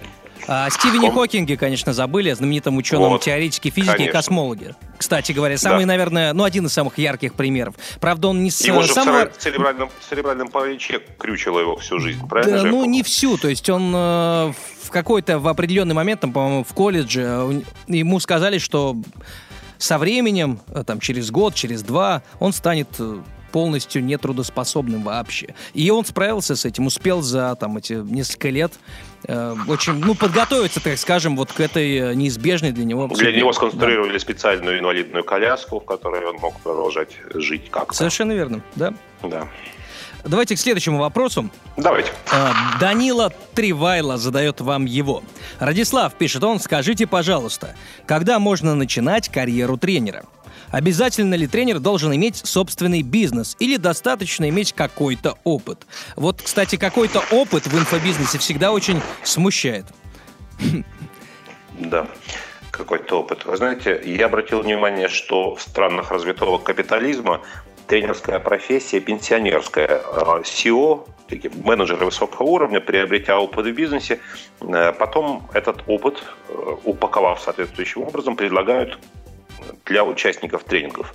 О 0.48 0.69
Стивене 0.69 1.10
Ком? 1.10 1.19
Хокинге, 1.19 1.57
конечно, 1.57 1.93
забыли, 1.93 2.29
о 2.29 2.36
знаменитом 2.36 2.77
ученом 2.77 3.10
вот, 3.10 3.21
теоретике 3.21 3.69
физики 3.69 3.91
конечно. 3.91 4.10
и 4.10 4.12
космологе. 4.12 4.75
Кстати 4.98 5.31
говоря, 5.31 5.57
самый, 5.57 5.81
да. 5.81 5.88
наверное, 5.88 6.33
ну, 6.33 6.43
один 6.43 6.65
из 6.65 6.74
самых 6.74 6.98
ярких 6.98 7.33
примеров. 7.33 7.75
Правда, 8.00 8.29
он 8.29 8.43
не 8.43 8.51
с 8.51 8.62
его 8.62 8.81
же 8.81 8.93
самого... 8.93 9.29
в 9.29 9.38
церебральном, 9.38 9.89
церебральном 10.10 10.48
параличе 10.50 11.01
крючило 11.17 11.60
его 11.60 11.77
всю 11.77 12.00
жизнь, 12.00 12.27
правильно? 12.27 12.63
Да, 12.63 12.69
ну, 12.69 12.86
не 12.86 13.03
всю. 13.03 13.38
То 13.38 13.48
есть 13.48 13.69
он 13.69 13.91
э, 13.93 14.53
в 14.83 14.89
какой-то, 14.89 15.39
в 15.39 15.48
определенный 15.48 15.95
момент, 15.95 16.21
там, 16.21 16.33
по-моему, 16.33 16.63
в 16.63 16.74
колледже, 16.74 17.21
э, 17.21 17.62
ему 17.88 18.19
сказали, 18.19 18.57
что 18.57 18.95
со 19.77 19.98
временем, 19.98 20.60
э, 20.67 20.83
там, 20.86 21.00
через 21.00 21.31
год, 21.31 21.55
через 21.55 21.81
два, 21.81 22.21
он 22.39 22.53
станет 22.53 22.89
э, 23.00 23.19
полностью 23.51 24.03
нетрудоспособным 24.03 25.03
вообще. 25.03 25.55
И 25.74 25.89
он 25.91 26.05
справился 26.05 26.55
с 26.55 26.65
этим, 26.65 26.88
успел 26.88 27.22
за 27.22 27.55
там 27.55 27.77
эти 27.77 27.93
несколько 27.93 28.50
лет 28.50 28.74
э, 29.27 29.55
очень, 29.67 29.93
ну, 29.93 30.15
подготовиться, 30.15 30.81
так 30.81 30.98
скажем, 30.98 31.36
вот 31.36 31.51
к 31.51 31.60
этой 31.60 31.98
э, 31.98 32.13
неизбежной 32.13 32.72
для 32.72 32.86
него... 32.86 33.08
Для 33.08 33.31
него 33.31 33.53
сконструировали 33.53 34.13
да. 34.13 34.20
специальную 34.20 34.79
инвалидную 34.79 35.24
коляску, 35.24 35.79
в 35.79 35.86
которой 35.86 36.25
он 36.25 36.38
мог 36.38 36.60
продолжать 36.62 37.10
жить 37.34 37.70
как-то. 37.70 37.93
Совершенно 37.93 38.31
верно, 38.31 38.62
да. 38.75 38.93
Да. 39.24 39.48
Давайте 40.24 40.55
к 40.55 40.60
следующему 40.60 41.00
вопросу. 41.00 41.50
Давайте. 41.77 42.12
А, 42.31 42.53
Данила 42.79 43.34
Тривайла 43.55 44.17
задает 44.17 44.62
вам 44.62 44.86
его. 44.86 45.24
Радислав 45.60 46.13
пишет 46.13 46.43
он, 46.43 46.60
скажите, 46.60 47.08
пожалуйста, 47.08 47.75
когда 48.05 48.39
можно 48.39 48.75
начинать 48.75 49.29
карьеру 49.29 49.77
тренера? 49.77 50.24
Обязательно 50.71 51.35
ли 51.35 51.47
тренер 51.47 51.79
должен 51.79 52.15
иметь 52.15 52.37
собственный 52.37 53.01
бизнес 53.01 53.55
или 53.59 53.77
достаточно 53.77 54.47
иметь 54.49 54.73
какой-то 54.73 55.37
опыт? 55.43 55.85
Вот, 56.15 56.41
кстати, 56.41 56.77
какой-то 56.77 57.21
опыт 57.31 57.67
в 57.67 57.77
инфобизнесе 57.77 58.37
всегда 58.37 58.71
очень 58.71 59.01
смущает. 59.23 59.85
Да, 61.79 62.07
какой-то 62.69 63.21
опыт. 63.21 63.45
Вы 63.45 63.57
знаете, 63.57 64.01
я 64.05 64.27
обратил 64.27 64.61
внимание, 64.61 65.07
что 65.07 65.55
в 65.55 65.61
странах 65.61 66.11
развитого 66.11 66.57
капитализма 66.57 67.41
тренерская 67.87 68.39
профессия 68.39 68.99
пенсионерская. 68.99 70.01
А 70.05 70.41
такие 71.27 71.51
менеджеры 71.63 72.05
высокого 72.05 72.47
уровня, 72.47 72.79
приобретя 72.79 73.39
опыт 73.39 73.65
в 73.65 73.71
бизнесе, 73.71 74.19
э, 74.61 74.93
потом 74.93 75.49
этот 75.53 75.83
опыт, 75.87 76.23
э, 76.49 76.75
упаковав 76.83 77.41
соответствующим 77.41 78.03
образом, 78.03 78.35
предлагают 78.35 78.99
для 79.85 80.03
участников 80.03 80.63
тренингов. 80.63 81.13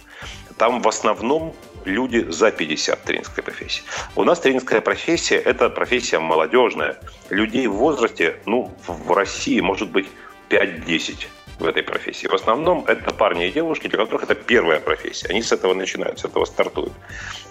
Там 0.59 0.81
в 0.81 0.89
основном 0.89 1.55
люди 1.85 2.25
за 2.29 2.51
50 2.51 3.03
тренерской 3.03 3.43
профессии. 3.43 3.83
У 4.17 4.25
нас 4.25 4.41
тренерская 4.41 4.81
профессия– 4.81 5.37
это 5.45 5.69
профессия 5.69 6.19
молодежная. 6.19 6.99
Людей 7.31 7.67
в 7.67 7.75
возрасте, 7.75 8.37
ну, 8.47 8.73
в 8.87 9.13
России 9.13 9.61
может 9.61 9.91
быть 9.91 10.09
5-10 10.49 11.27
в 11.59 11.67
этой 11.67 11.83
профессии. 11.83 12.27
В 12.27 12.35
основном 12.35 12.85
это 12.87 13.15
парни 13.15 13.49
и 13.49 13.53
девушки, 13.53 13.89
для 13.89 13.99
которых 13.99 14.25
это 14.25 14.35
первая 14.35 14.81
профессия. 14.81 15.29
Они 15.29 15.43
с 15.43 15.53
этого 15.53 15.75
начинают, 15.75 16.19
с 16.19 16.25
этого 16.25 16.45
стартуют. 16.45 16.93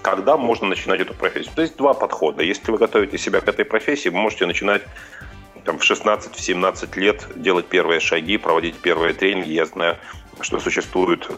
Когда 0.02 0.38
можно 0.38 0.68
начинать 0.68 1.00
эту 1.02 1.14
профессию? 1.14 1.52
То 1.56 1.62
есть 1.62 1.76
два 1.78 1.94
подхода. 1.94 2.44
Если 2.44 2.72
вы 2.72 2.78
готовите 2.78 3.18
себя 3.18 3.42
к 3.42 3.48
этой 3.48 3.66
профессии, 3.66 4.10
вы 4.10 4.18
можете 4.18 4.46
начинать 4.46 4.84
там, 5.64 5.80
в 5.80 5.90
16-17 5.90 7.00
лет 7.00 7.26
делать 7.36 7.66
первые 7.66 8.00
шаги, 8.00 8.38
проводить 8.38 8.76
первые 8.76 9.14
тренинги. 9.14 9.52
Я 9.52 9.66
знаю 9.66 9.98
что 10.42 10.60
существуют 10.60 11.30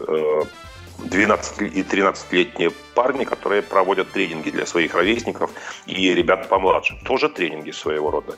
12 0.98 1.62
э, 1.62 1.66
и 1.66 1.82
13-летние 1.82 2.70
парни, 2.94 3.24
которые 3.24 3.62
проводят 3.62 4.10
тренинги 4.10 4.50
для 4.50 4.66
своих 4.66 4.94
ровесников 4.94 5.50
и 5.86 6.14
ребят 6.14 6.48
помладше. 6.48 6.98
Тоже 7.04 7.28
тренинги 7.28 7.70
своего 7.70 8.10
рода. 8.10 8.34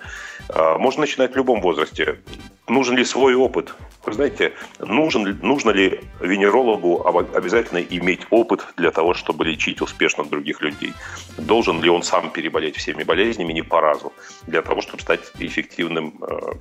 А, 0.48 0.78
можно 0.78 1.00
начинать 1.00 1.32
в 1.32 1.36
любом 1.36 1.60
возрасте. 1.60 2.20
Нужен 2.68 2.96
ли 2.96 3.04
свой 3.04 3.34
опыт? 3.34 3.74
Вы 4.04 4.12
знаете, 4.12 4.52
нужен, 4.78 5.38
нужно 5.42 5.70
ли 5.70 6.00
венерологу 6.20 7.06
обязательно 7.34 7.78
иметь 7.78 8.20
опыт 8.30 8.66
для 8.76 8.90
того, 8.90 9.14
чтобы 9.14 9.44
лечить 9.44 9.80
успешно 9.80 10.24
других 10.24 10.60
людей? 10.60 10.92
Должен 11.38 11.82
ли 11.82 11.90
он 11.90 12.02
сам 12.02 12.30
переболеть 12.30 12.76
всеми 12.76 13.02
болезнями 13.02 13.52
не 13.52 13.62
по 13.62 13.80
разу 13.80 14.12
для 14.46 14.62
того, 14.62 14.82
чтобы 14.82 15.02
стать 15.02 15.20
эффективным 15.38 16.14
э, 16.22 16.52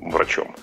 врачом? 0.00 0.54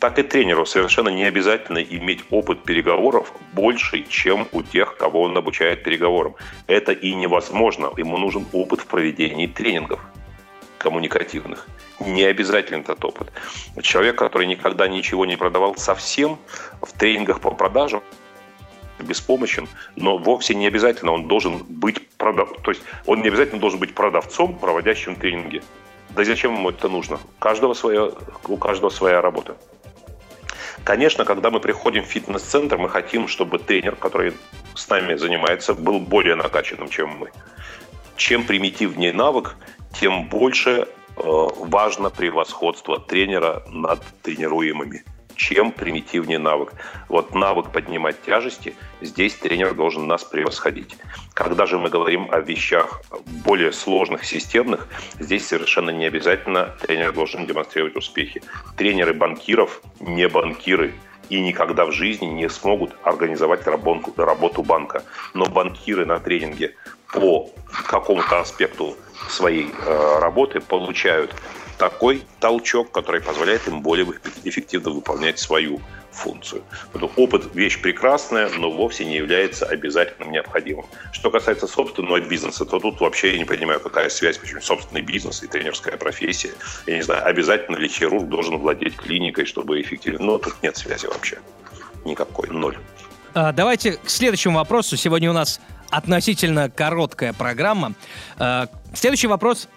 Так 0.00 0.18
и 0.18 0.22
тренеру 0.22 0.66
совершенно 0.66 1.08
не 1.08 1.24
обязательно 1.24 1.78
иметь 1.78 2.24
опыт 2.30 2.64
переговоров 2.64 3.32
больше, 3.52 4.04
чем 4.08 4.46
у 4.52 4.62
тех, 4.62 4.96
кого 4.96 5.22
он 5.22 5.36
обучает 5.36 5.82
переговорам. 5.82 6.34
Это 6.66 6.92
и 6.92 7.14
невозможно. 7.14 7.90
Ему 7.96 8.18
нужен 8.18 8.46
опыт 8.52 8.80
в 8.80 8.86
проведении 8.86 9.46
тренингов 9.46 10.00
коммуникативных. 10.78 11.66
Не 12.00 12.22
обязательно 12.22 12.80
этот 12.82 13.04
опыт. 13.04 13.32
Человек, 13.82 14.16
который 14.16 14.46
никогда 14.46 14.86
ничего 14.86 15.26
не 15.26 15.36
продавал 15.36 15.76
совсем 15.76 16.38
в 16.80 16.92
тренингах 16.92 17.40
по 17.40 17.50
продажам, 17.50 18.02
беспомощен, 19.00 19.68
но 19.96 20.18
вовсе 20.18 20.54
не 20.54 20.66
обязательно 20.66 21.12
он 21.12 21.28
должен 21.28 21.58
быть 21.68 22.08
продав... 22.16 22.50
то 22.62 22.70
есть 22.70 22.82
он 23.06 23.22
не 23.22 23.28
обязательно 23.28 23.60
должен 23.60 23.78
быть 23.78 23.94
продавцом, 23.94 24.58
проводящим 24.58 25.16
тренинги. 25.16 25.62
Да 26.10 26.24
зачем 26.24 26.54
ему 26.54 26.70
это 26.70 26.88
нужно? 26.88 27.16
У 27.16 27.40
каждого 27.40 27.74
своя, 27.74 28.10
у 28.48 28.56
каждого 28.56 28.90
своя 28.90 29.20
работа. 29.20 29.56
Конечно, 30.84 31.24
когда 31.24 31.50
мы 31.50 31.60
приходим 31.60 32.02
в 32.02 32.06
фитнес-центр, 32.06 32.78
мы 32.78 32.88
хотим, 32.88 33.28
чтобы 33.28 33.58
тренер, 33.58 33.96
который 33.96 34.32
с 34.74 34.88
нами 34.88 35.16
занимается, 35.16 35.74
был 35.74 36.00
более 36.00 36.34
накачанным, 36.34 36.88
чем 36.88 37.10
мы. 37.18 37.30
Чем 38.16 38.44
примитивнее 38.44 39.12
навык, 39.12 39.56
тем 40.00 40.28
больше 40.28 40.70
э, 40.70 40.86
важно 41.16 42.10
превосходство 42.10 42.98
тренера 42.98 43.62
над 43.68 44.02
тренируемыми. 44.22 45.04
Чем 45.38 45.72
примитивнее 45.72 46.38
навык. 46.38 46.74
Вот 47.08 47.34
навык 47.34 47.70
поднимать 47.70 48.20
тяжести, 48.22 48.74
здесь 49.00 49.34
тренер 49.34 49.72
должен 49.72 50.06
нас 50.06 50.24
превосходить. 50.24 50.96
Когда 51.32 51.64
же 51.64 51.78
мы 51.78 51.88
говорим 51.88 52.28
о 52.30 52.40
вещах 52.40 53.00
более 53.44 53.72
сложных, 53.72 54.24
системных, 54.24 54.88
здесь 55.18 55.46
совершенно 55.46 55.90
не 55.90 56.06
обязательно 56.06 56.74
тренер 56.82 57.12
должен 57.12 57.46
демонстрировать 57.46 57.96
успехи. 57.96 58.42
Тренеры 58.76 59.14
банкиров 59.14 59.80
не 60.00 60.28
банкиры 60.28 60.92
и 61.30 61.40
никогда 61.40 61.86
в 61.86 61.92
жизни 61.92 62.26
не 62.26 62.48
смогут 62.48 62.96
организовать 63.02 63.66
работу, 63.66 64.12
работу 64.16 64.62
банка. 64.62 65.04
Но 65.34 65.46
банкиры 65.46 66.04
на 66.04 66.18
тренинге 66.18 66.74
по 67.12 67.50
какому-то 67.86 68.40
аспекту 68.40 68.96
своей 69.28 69.70
э, 69.70 70.18
работы 70.20 70.60
получают 70.60 71.34
такой 71.78 72.22
толчок, 72.40 72.90
который 72.90 73.20
позволяет 73.20 73.66
им 73.68 73.80
более 73.82 74.06
эффективно 74.44 74.90
выполнять 74.90 75.38
свою 75.38 75.80
функцию. 76.10 76.62
Поэтому 76.92 77.12
опыт– 77.16 77.48
вещь 77.54 77.80
прекрасная, 77.80 78.50
но 78.50 78.70
вовсе 78.70 79.04
не 79.04 79.16
является 79.16 79.66
обязательным 79.66 80.32
необходимым. 80.32 80.86
Что 81.12 81.30
касается 81.30 81.66
собственного 81.66 82.20
бизнеса, 82.20 82.64
то 82.64 82.80
тут 82.80 83.00
вообще 83.00 83.32
я 83.32 83.38
не 83.38 83.44
понимаю, 83.44 83.80
какая 83.80 84.08
связь 84.08 84.40
между 84.42 84.60
собственный 84.60 85.02
бизнес 85.02 85.42
и 85.42 85.46
тренерская 85.46 85.96
профессия. 85.96 86.50
Я 86.86 86.96
не 86.96 87.02
знаю, 87.02 87.24
обязательно 87.24 87.76
ли 87.76 87.88
хирург 87.88 88.28
должен 88.28 88.58
владеть 88.58 88.96
клиникой, 88.96 89.46
чтобы 89.46 89.80
эффективно... 89.80 90.24
Но 90.24 90.38
тут 90.38 90.56
нет 90.62 90.76
связи 90.76 91.06
вообще. 91.06 91.38
Никакой. 92.04 92.48
Ноль. 92.48 92.76
А, 93.34 93.52
давайте 93.52 93.92
к 93.92 94.10
следующему 94.10 94.56
вопросу. 94.56 94.96
Сегодня 94.96 95.30
у 95.30 95.34
нас 95.34 95.60
относительно 95.90 96.68
короткая 96.70 97.32
программа. 97.32 97.92
А, 98.38 98.68
следующий 98.94 99.28
вопрос 99.28 99.68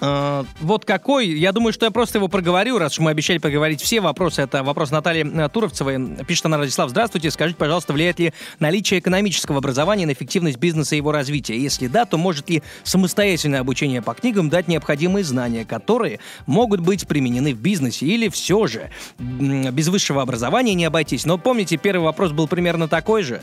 вот 0.00 0.84
какой, 0.84 1.28
я 1.28 1.52
думаю, 1.52 1.72
что 1.72 1.86
я 1.86 1.90
просто 1.90 2.18
его 2.18 2.28
проговорю, 2.28 2.78
раз 2.78 2.92
уж 2.92 2.98
мы 3.00 3.10
обещали 3.10 3.38
поговорить 3.38 3.80
все 3.80 4.00
вопросы. 4.00 4.42
Это 4.42 4.62
вопрос 4.62 4.90
Натальи 4.90 5.26
э, 5.26 5.48
Туровцевой. 5.48 6.24
Пишет 6.26 6.46
она, 6.46 6.58
Радислав, 6.58 6.90
здравствуйте, 6.90 7.30
скажите, 7.30 7.58
пожалуйста, 7.58 7.92
влияет 7.92 8.18
ли 8.18 8.32
наличие 8.58 9.00
экономического 9.00 9.58
образования 9.58 10.06
на 10.06 10.12
эффективность 10.12 10.58
бизнеса 10.58 10.94
и 10.94 10.98
его 10.98 11.12
развития? 11.12 11.58
Если 11.58 11.86
да, 11.86 12.04
то 12.04 12.18
может 12.18 12.48
ли 12.50 12.62
самостоятельное 12.84 13.60
обучение 13.60 14.02
по 14.02 14.14
книгам 14.14 14.50
дать 14.50 14.68
необходимые 14.68 15.24
знания, 15.24 15.64
которые 15.64 16.20
могут 16.46 16.80
быть 16.80 17.06
применены 17.06 17.54
в 17.54 17.60
бизнесе? 17.60 18.06
Или 18.06 18.28
все 18.28 18.66
же 18.66 18.90
без 19.18 19.88
высшего 19.88 20.22
образования 20.22 20.74
не 20.74 20.84
обойтись? 20.84 21.26
Но 21.26 21.38
помните, 21.38 21.76
первый 21.76 22.04
вопрос 22.04 22.32
был 22.32 22.48
примерно 22.48 22.88
такой 22.88 23.22
же. 23.22 23.42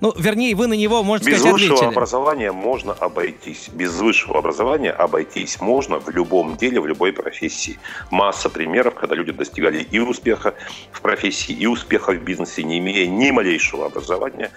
Ну, 0.00 0.14
вернее, 0.16 0.54
вы 0.54 0.66
на 0.66 0.72
него, 0.72 1.02
можно 1.02 1.26
Без 1.26 1.34
сказать, 1.34 1.52
высшего 1.52 1.74
ответили. 1.74 1.94
образования 1.94 2.52
можно 2.52 2.92
обойтись. 2.94 3.68
Без 3.68 3.98
высшего 4.00 4.38
образования 4.38 4.92
обойтись 4.92 5.60
можно 5.60 5.98
в 5.98 6.08
любом 6.08 6.56
деле, 6.56 6.80
в 6.80 6.86
любой 6.86 7.12
профессии. 7.12 7.78
Масса 8.10 8.48
примеров, 8.48 8.94
когда 8.94 9.14
люди 9.14 9.32
достигали 9.32 9.82
и 9.82 9.98
успеха 9.98 10.54
в 10.90 11.02
профессии, 11.02 11.52
и 11.52 11.66
успеха 11.66 12.12
в 12.12 12.22
бизнесе, 12.22 12.62
не 12.62 12.78
имея 12.78 13.06
ни 13.06 13.30
малейшего 13.30 13.86
образования. 13.86 14.50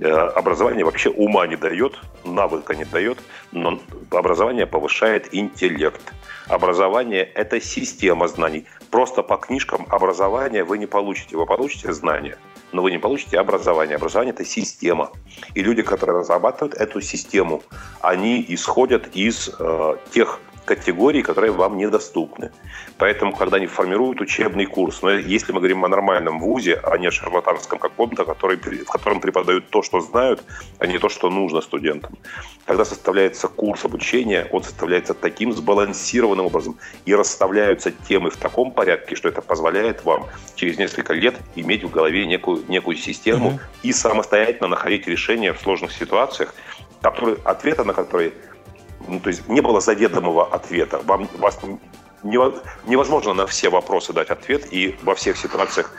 Э, 0.00 0.10
образование 0.10 0.84
вообще 0.84 1.08
ума 1.08 1.46
не 1.46 1.56
дает, 1.56 1.98
навыка 2.24 2.74
не 2.74 2.84
дает, 2.84 3.18
но 3.52 3.80
образование 4.10 4.66
повышает 4.66 5.34
интеллект. 5.34 6.12
Образование– 6.46 7.22
это 7.34 7.58
система 7.60 8.28
знаний. 8.28 8.66
Просто 8.90 9.22
по 9.22 9.38
книжкам 9.38 9.86
образование 9.88 10.64
вы 10.64 10.76
не 10.76 10.86
получите, 10.86 11.38
вы 11.38 11.46
получите 11.46 11.90
знания– 11.94 12.36
но 12.72 12.82
вы 12.82 12.90
не 12.90 12.98
получите 12.98 13.38
образование. 13.38 13.96
Образование– 13.96 14.32
это 14.34 14.44
система. 14.44 15.10
И 15.54 15.62
люди, 15.62 15.82
которые 15.82 16.18
разрабатывают 16.18 16.74
эту 16.74 17.00
систему, 17.00 17.62
они 18.00 18.44
исходят 18.48 19.14
из 19.14 19.50
э, 19.58 19.96
тех 20.10 20.40
категорий, 20.76 21.22
которые 21.22 21.50
вам 21.50 21.76
недоступны. 21.76 22.52
Поэтому, 22.96 23.34
когда 23.34 23.56
они 23.56 23.66
формируют 23.66 24.20
учебный 24.20 24.66
курс, 24.66 25.02
но 25.02 25.10
если 25.10 25.52
мы 25.52 25.58
говорим 25.58 25.84
о 25.84 25.88
нормальном 25.88 26.38
вузе, 26.38 26.80
а 26.84 26.96
не 26.96 27.08
о 27.08 27.10
шарлатанском 27.10 27.80
каком-то, 27.80 28.24
который, 28.24 28.56
в 28.56 28.90
котором 28.90 29.20
преподают 29.20 29.68
то, 29.70 29.82
что 29.82 30.00
знают, 30.00 30.44
а 30.78 30.86
не 30.86 30.98
то, 30.98 31.08
что 31.08 31.28
нужно 31.28 31.60
студентам. 31.60 32.16
Когда 32.66 32.84
составляется 32.84 33.48
курс 33.48 33.84
обучения, 33.84 34.46
он 34.52 34.62
составляется 34.62 35.12
таким 35.12 35.52
сбалансированным 35.52 36.46
образом 36.46 36.76
и 37.04 37.16
расставляются 37.16 37.90
темы 37.90 38.30
в 38.30 38.36
таком 38.36 38.70
порядке, 38.70 39.16
что 39.16 39.28
это 39.28 39.42
позволяет 39.42 40.04
вам 40.04 40.26
через 40.54 40.78
несколько 40.78 41.14
лет 41.14 41.34
иметь 41.56 41.82
в 41.82 41.90
голове 41.90 42.26
некую, 42.26 42.62
некую 42.68 42.96
систему 42.96 43.48
угу. 43.48 43.60
и 43.82 43.92
самостоятельно 43.92 44.68
находить 44.68 45.08
решения 45.08 45.52
в 45.52 45.60
сложных 45.60 45.90
ситуациях, 45.90 46.54
которые, 47.02 47.38
ответы 47.44 47.82
на 47.82 47.92
которые 47.92 48.32
ну, 49.08 49.20
то 49.20 49.28
есть 49.28 49.48
не 49.48 49.60
было 49.60 49.80
заведомого 49.80 50.46
ответа. 50.46 51.00
Вам, 51.04 51.28
вас 51.38 51.58
невозможно 52.22 53.34
на 53.34 53.46
все 53.46 53.70
вопросы 53.70 54.12
дать 54.12 54.30
ответ 54.30 54.72
и 54.72 54.96
во 55.02 55.14
всех 55.14 55.36
ситуациях 55.36 55.92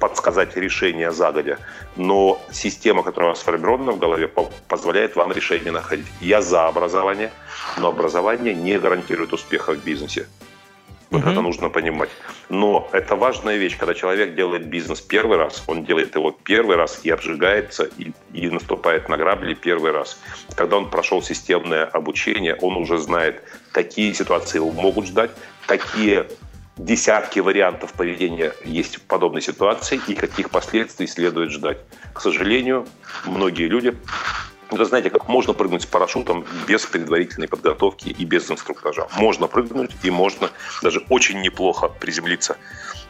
подсказать 0.00 0.56
решение 0.56 1.10
загодя. 1.12 1.58
Но 1.96 2.40
система, 2.50 3.02
которая 3.02 3.30
у 3.30 3.32
вас 3.32 3.40
сформирована 3.40 3.92
в 3.92 3.98
голове, 3.98 4.30
позволяет 4.68 5.16
вам 5.16 5.32
решение 5.32 5.72
находить. 5.72 6.06
Я 6.20 6.42
за 6.42 6.66
образование, 6.66 7.30
но 7.78 7.88
образование 7.88 8.54
не 8.54 8.78
гарантирует 8.78 9.32
успеха 9.32 9.72
в 9.72 9.84
бизнесе. 9.84 10.26
Вот 11.14 11.22
угу. 11.22 11.30
это 11.30 11.40
нужно 11.42 11.70
понимать. 11.70 12.10
Но 12.48 12.88
это 12.92 13.14
важная 13.14 13.56
вещь, 13.56 13.76
когда 13.78 13.94
человек 13.94 14.34
делает 14.34 14.66
бизнес 14.66 15.00
первый 15.00 15.38
раз, 15.38 15.62
он 15.68 15.84
делает 15.84 16.16
его 16.16 16.32
первый 16.32 16.76
раз 16.76 17.00
и 17.04 17.10
обжигается, 17.10 17.84
и, 17.84 18.12
и 18.32 18.50
наступает 18.50 19.08
на 19.08 19.16
грабли 19.16 19.54
первый 19.54 19.92
раз. 19.92 20.18
Когда 20.56 20.76
он 20.76 20.90
прошел 20.90 21.22
системное 21.22 21.84
обучение, 21.84 22.56
он 22.56 22.76
уже 22.76 22.98
знает, 22.98 23.44
какие 23.70 24.12
ситуации 24.12 24.58
его 24.58 24.72
могут 24.72 25.06
ждать, 25.06 25.30
какие 25.66 26.24
десятки 26.76 27.38
вариантов 27.38 27.92
поведения 27.92 28.52
есть 28.64 28.96
в 28.96 29.02
подобной 29.02 29.40
ситуации 29.40 30.00
и 30.08 30.14
каких 30.14 30.50
последствий 30.50 31.06
следует 31.06 31.52
ждать. 31.52 31.78
К 32.12 32.20
сожалению, 32.20 32.86
многие 33.24 33.68
люди 33.68 33.94
это 34.74 34.84
знаете, 34.84 35.10
как 35.10 35.28
можно 35.28 35.52
прыгнуть 35.52 35.82
с 35.82 35.86
парашютом 35.86 36.44
без 36.66 36.86
предварительной 36.86 37.48
подготовки 37.48 38.08
и 38.08 38.24
без 38.24 38.50
инструктажа. 38.50 39.08
Можно 39.16 39.46
прыгнуть 39.46 39.92
и 40.02 40.10
можно 40.10 40.50
даже 40.82 41.04
очень 41.08 41.40
неплохо 41.40 41.88
приземлиться 41.88 42.56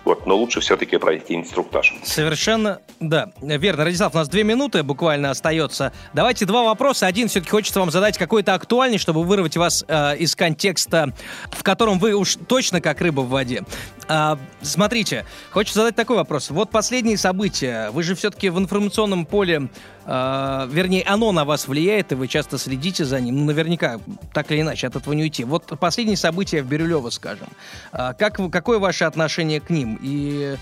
вот, 0.05 0.27
но 0.27 0.37
лучше 0.37 0.61
все-таки 0.61 0.99
пройти 0.99 1.35
инструктаж. 1.35 1.95
Совершенно, 2.05 2.81
да, 3.01 3.33
верно. 3.40 3.85
Радислав, 3.85 4.14
у 4.14 4.19
нас 4.19 4.29
две 4.29 4.45
минуты 4.45 4.83
буквально 4.83 5.31
остается. 5.31 5.93
Давайте 6.12 6.45
два 6.45 6.62
вопроса. 6.62 7.07
Один 7.07 7.29
все-таки 7.29 7.51
хочется 7.51 7.81
вам 7.81 7.90
задать 7.90 8.19
какой-то 8.19 8.55
актуальный, 8.55 8.99
чтобы 8.99 9.25
вырвать 9.25 9.57
вас 9.57 9.85
э, 9.88 10.17
из 10.19 10.37
контекста, 10.37 11.12
в 11.51 11.62
котором 11.62 11.99
вы 11.99 12.14
уж 12.14 12.37
точно 12.47 12.81
как 12.81 13.01
рыба 13.01 13.23
в 13.23 13.31
воде. 13.31 13.64
А, 14.07 14.38
смотрите, 14.61 15.25
хочется 15.51 15.81
задать 15.81 15.97
такой 15.97 16.17
вопрос. 16.17 16.51
Вот 16.51 16.71
последние 16.71 17.17
события. 17.17 17.90
Вы 17.90 18.03
же 18.03 18.14
все-таки 18.14 18.51
в 18.51 18.59
информационном 18.59 19.25
поле, 19.25 19.71
э, 20.05 20.69
вернее, 20.71 21.03
оно 21.05 21.33
на 21.33 21.47
вас 21.47 21.67
влияет, 21.67 22.12
и 22.12 22.14
вы 22.14 22.29
часто 22.29 22.59
следите 22.59 23.07
за 23.07 23.21
ним. 23.21 23.37
Ну, 23.37 23.45
наверняка, 23.47 24.01
так 24.35 24.53
или 24.53 24.61
иначе, 24.61 24.87
от 24.87 24.97
этого 24.97 25.14
не 25.14 25.23
уйти. 25.23 25.45
Вот 25.45 25.73
последние 25.81 26.19
события 26.19 26.62
в 26.62 26.67
Бирюлево, 26.67 27.09
скажем. 27.09 27.49
А, 27.93 28.12
как, 28.12 28.38
какое 28.53 28.79
ваше 28.79 29.05
отношение 29.05 29.61
к 29.61 29.71
ним? 29.71 29.94
И 30.03 30.57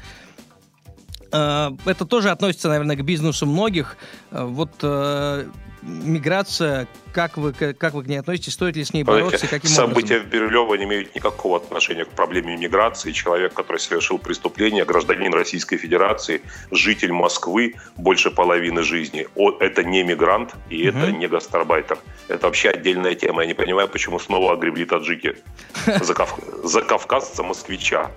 э, 1.32 1.70
это 1.84 2.04
тоже 2.04 2.30
относится, 2.30 2.68
наверное, 2.68 2.96
к 2.96 3.02
бизнесу 3.02 3.46
многих. 3.46 3.96
Э, 4.30 4.44
вот 4.44 4.72
э, 4.82 5.46
миграция, 5.82 6.86
как 7.12 7.36
вы, 7.36 7.52
как 7.52 7.94
вы 7.94 8.04
к 8.04 8.06
ней 8.06 8.16
относитесь, 8.18 8.52
стоит 8.52 8.76
ли 8.76 8.84
с 8.84 8.92
ней 8.92 9.02
бороться, 9.02 9.38
Знаете, 9.38 9.48
каким 9.48 9.70
События 9.70 10.16
образом? 10.16 10.28
в 10.28 10.32
Бирюлево 10.32 10.74
не 10.76 10.84
имеют 10.84 11.14
никакого 11.14 11.56
отношения 11.56 12.04
к 12.04 12.10
проблеме 12.10 12.56
миграции. 12.56 13.12
Человек, 13.12 13.52
который 13.52 13.78
совершил 13.78 14.18
преступление, 14.18 14.84
гражданин 14.84 15.32
Российской 15.34 15.76
Федерации, 15.76 16.42
житель 16.70 17.12
Москвы 17.12 17.74
больше 17.96 18.30
половины 18.30 18.82
жизни. 18.82 19.26
Это 19.60 19.82
не 19.82 20.04
мигрант 20.04 20.54
и 20.70 20.88
угу. 20.88 20.98
это 20.98 21.12
не 21.12 21.26
гастарбайтер. 21.26 21.98
Это 22.28 22.46
вообще 22.46 22.70
отдельная 22.70 23.14
тема. 23.14 23.42
Я 23.42 23.48
не 23.48 23.54
понимаю, 23.54 23.88
почему 23.88 24.18
снова 24.18 24.52
огребли 24.52 24.84
таджики 24.84 25.36
за, 26.00 26.14
кав... 26.14 26.38
за 26.64 26.82
кавказца 26.82 27.42
москвича. 27.42 28.10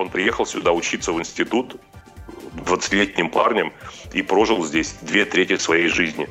Он 0.00 0.08
приехал 0.08 0.46
сюда 0.46 0.72
учиться 0.72 1.12
в 1.12 1.18
институт 1.20 1.76
20-летним 2.56 3.28
парнем 3.28 3.72
и 4.14 4.22
прожил 4.22 4.64
здесь 4.64 4.96
две 5.02 5.26
трети 5.26 5.58
своей 5.58 5.88
жизни. 5.88 6.26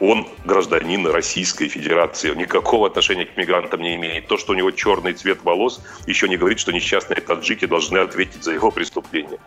Он 0.00 0.28
гражданин 0.44 1.06
Российской 1.06 1.68
Федерации, 1.68 2.34
никакого 2.34 2.86
отношения 2.86 3.26
к 3.26 3.36
мигрантам 3.36 3.80
не 3.80 3.94
имеет. 3.96 4.26
То, 4.26 4.36
что 4.36 4.52
у 4.52 4.54
него 4.56 4.70
черный 4.72 5.12
цвет 5.12 5.42
волос, 5.42 5.80
еще 6.06 6.28
не 6.28 6.36
говорит, 6.36 6.58
что 6.58 6.72
несчастные 6.72 7.20
таджики 7.20 7.64
должны 7.64 7.98
ответить 7.98 8.42
за 8.42 8.52
его 8.52 8.70
преступление. 8.70 9.38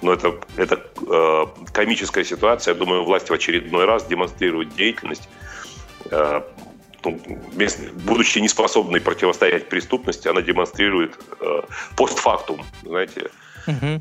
Но 0.00 0.12
это, 0.12 0.34
это 0.56 0.80
э, 1.08 1.46
комическая 1.72 2.24
ситуация. 2.24 2.74
Я 2.74 2.78
думаю, 2.78 3.04
власть 3.04 3.30
в 3.30 3.32
очередной 3.32 3.84
раз 3.84 4.04
демонстрирует 4.06 4.74
деятельность 4.74 5.28
э, 6.10 6.42
ну, 7.04 7.20
будучи 8.04 8.38
неспособной 8.38 9.00
противостоять 9.00 9.68
преступности, 9.68 10.28
она 10.28 10.42
демонстрирует 10.42 11.18
э, 11.40 11.60
постфактум, 11.96 12.64
знаете. 12.82 13.30
Угу. 13.66 14.00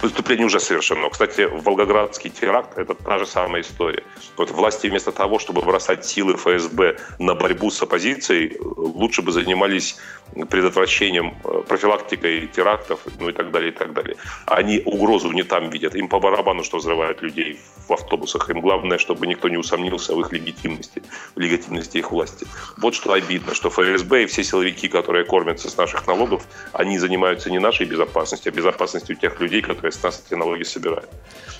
Преступление 0.00 0.46
уже 0.46 0.60
совершено. 0.60 1.10
Кстати, 1.10 1.48
Волгоградский 1.50 2.30
теракт– 2.30 2.70
это 2.78 2.94
та 2.94 3.18
же 3.18 3.26
самая 3.26 3.62
история. 3.62 4.04
Вот 4.36 4.50
власти 4.50 4.86
вместо 4.86 5.10
того, 5.10 5.40
чтобы 5.40 5.62
бросать 5.62 6.04
силы 6.04 6.36
ФСБ 6.36 6.98
на 7.18 7.34
борьбу 7.34 7.70
с 7.70 7.82
оппозицией, 7.82 8.56
лучше 8.60 9.22
бы 9.22 9.32
занимались 9.32 9.96
предотвращением, 10.50 11.34
э, 11.44 11.62
профилактикой 11.66 12.46
терактов, 12.46 13.00
ну 13.18 13.28
и 13.28 13.32
так 13.32 13.50
далее, 13.50 13.72
и 13.72 13.74
так 13.74 13.92
далее. 13.92 14.16
Они 14.46 14.82
угрозу 14.84 15.32
не 15.32 15.42
там 15.42 15.70
видят. 15.70 15.96
Им 15.96 16.08
по 16.08 16.20
барабану, 16.20 16.62
что 16.62 16.78
взрывают 16.78 17.22
людей 17.22 17.58
в 17.88 17.92
автобусах. 17.92 18.50
Им 18.50 18.60
главное, 18.60 18.98
чтобы 18.98 19.26
никто 19.26 19.48
не 19.48 19.56
усомнился 19.56 20.14
в 20.14 20.20
их 20.20 20.32
легитимности, 20.32 21.02
в 21.34 21.40
легитимности 21.40 21.98
их 21.98 22.12
власти. 22.12 22.46
Вот 22.76 22.94
что 22.94 23.12
обидно, 23.12 23.54
что 23.54 23.68
ФСБ 23.68 24.22
и 24.22 24.26
все 24.26 24.44
силовики, 24.44 24.88
которые 24.88 25.24
кормятся 25.24 25.68
с 25.68 25.76
наших 25.76 26.06
налогов, 26.06 26.46
они 26.72 26.98
занимаются 26.98 27.50
не 27.50 27.58
нашей 27.58 27.86
безопасностью, 27.86 28.52
а 28.52 28.56
безопасностью 28.56 29.16
тех 29.16 29.40
людей, 29.40 29.62
которые 29.62 29.87
с 29.90 30.02
нас 30.02 30.24
эти 30.26 30.34
налоги 30.34 30.62
собирают. 30.62 31.08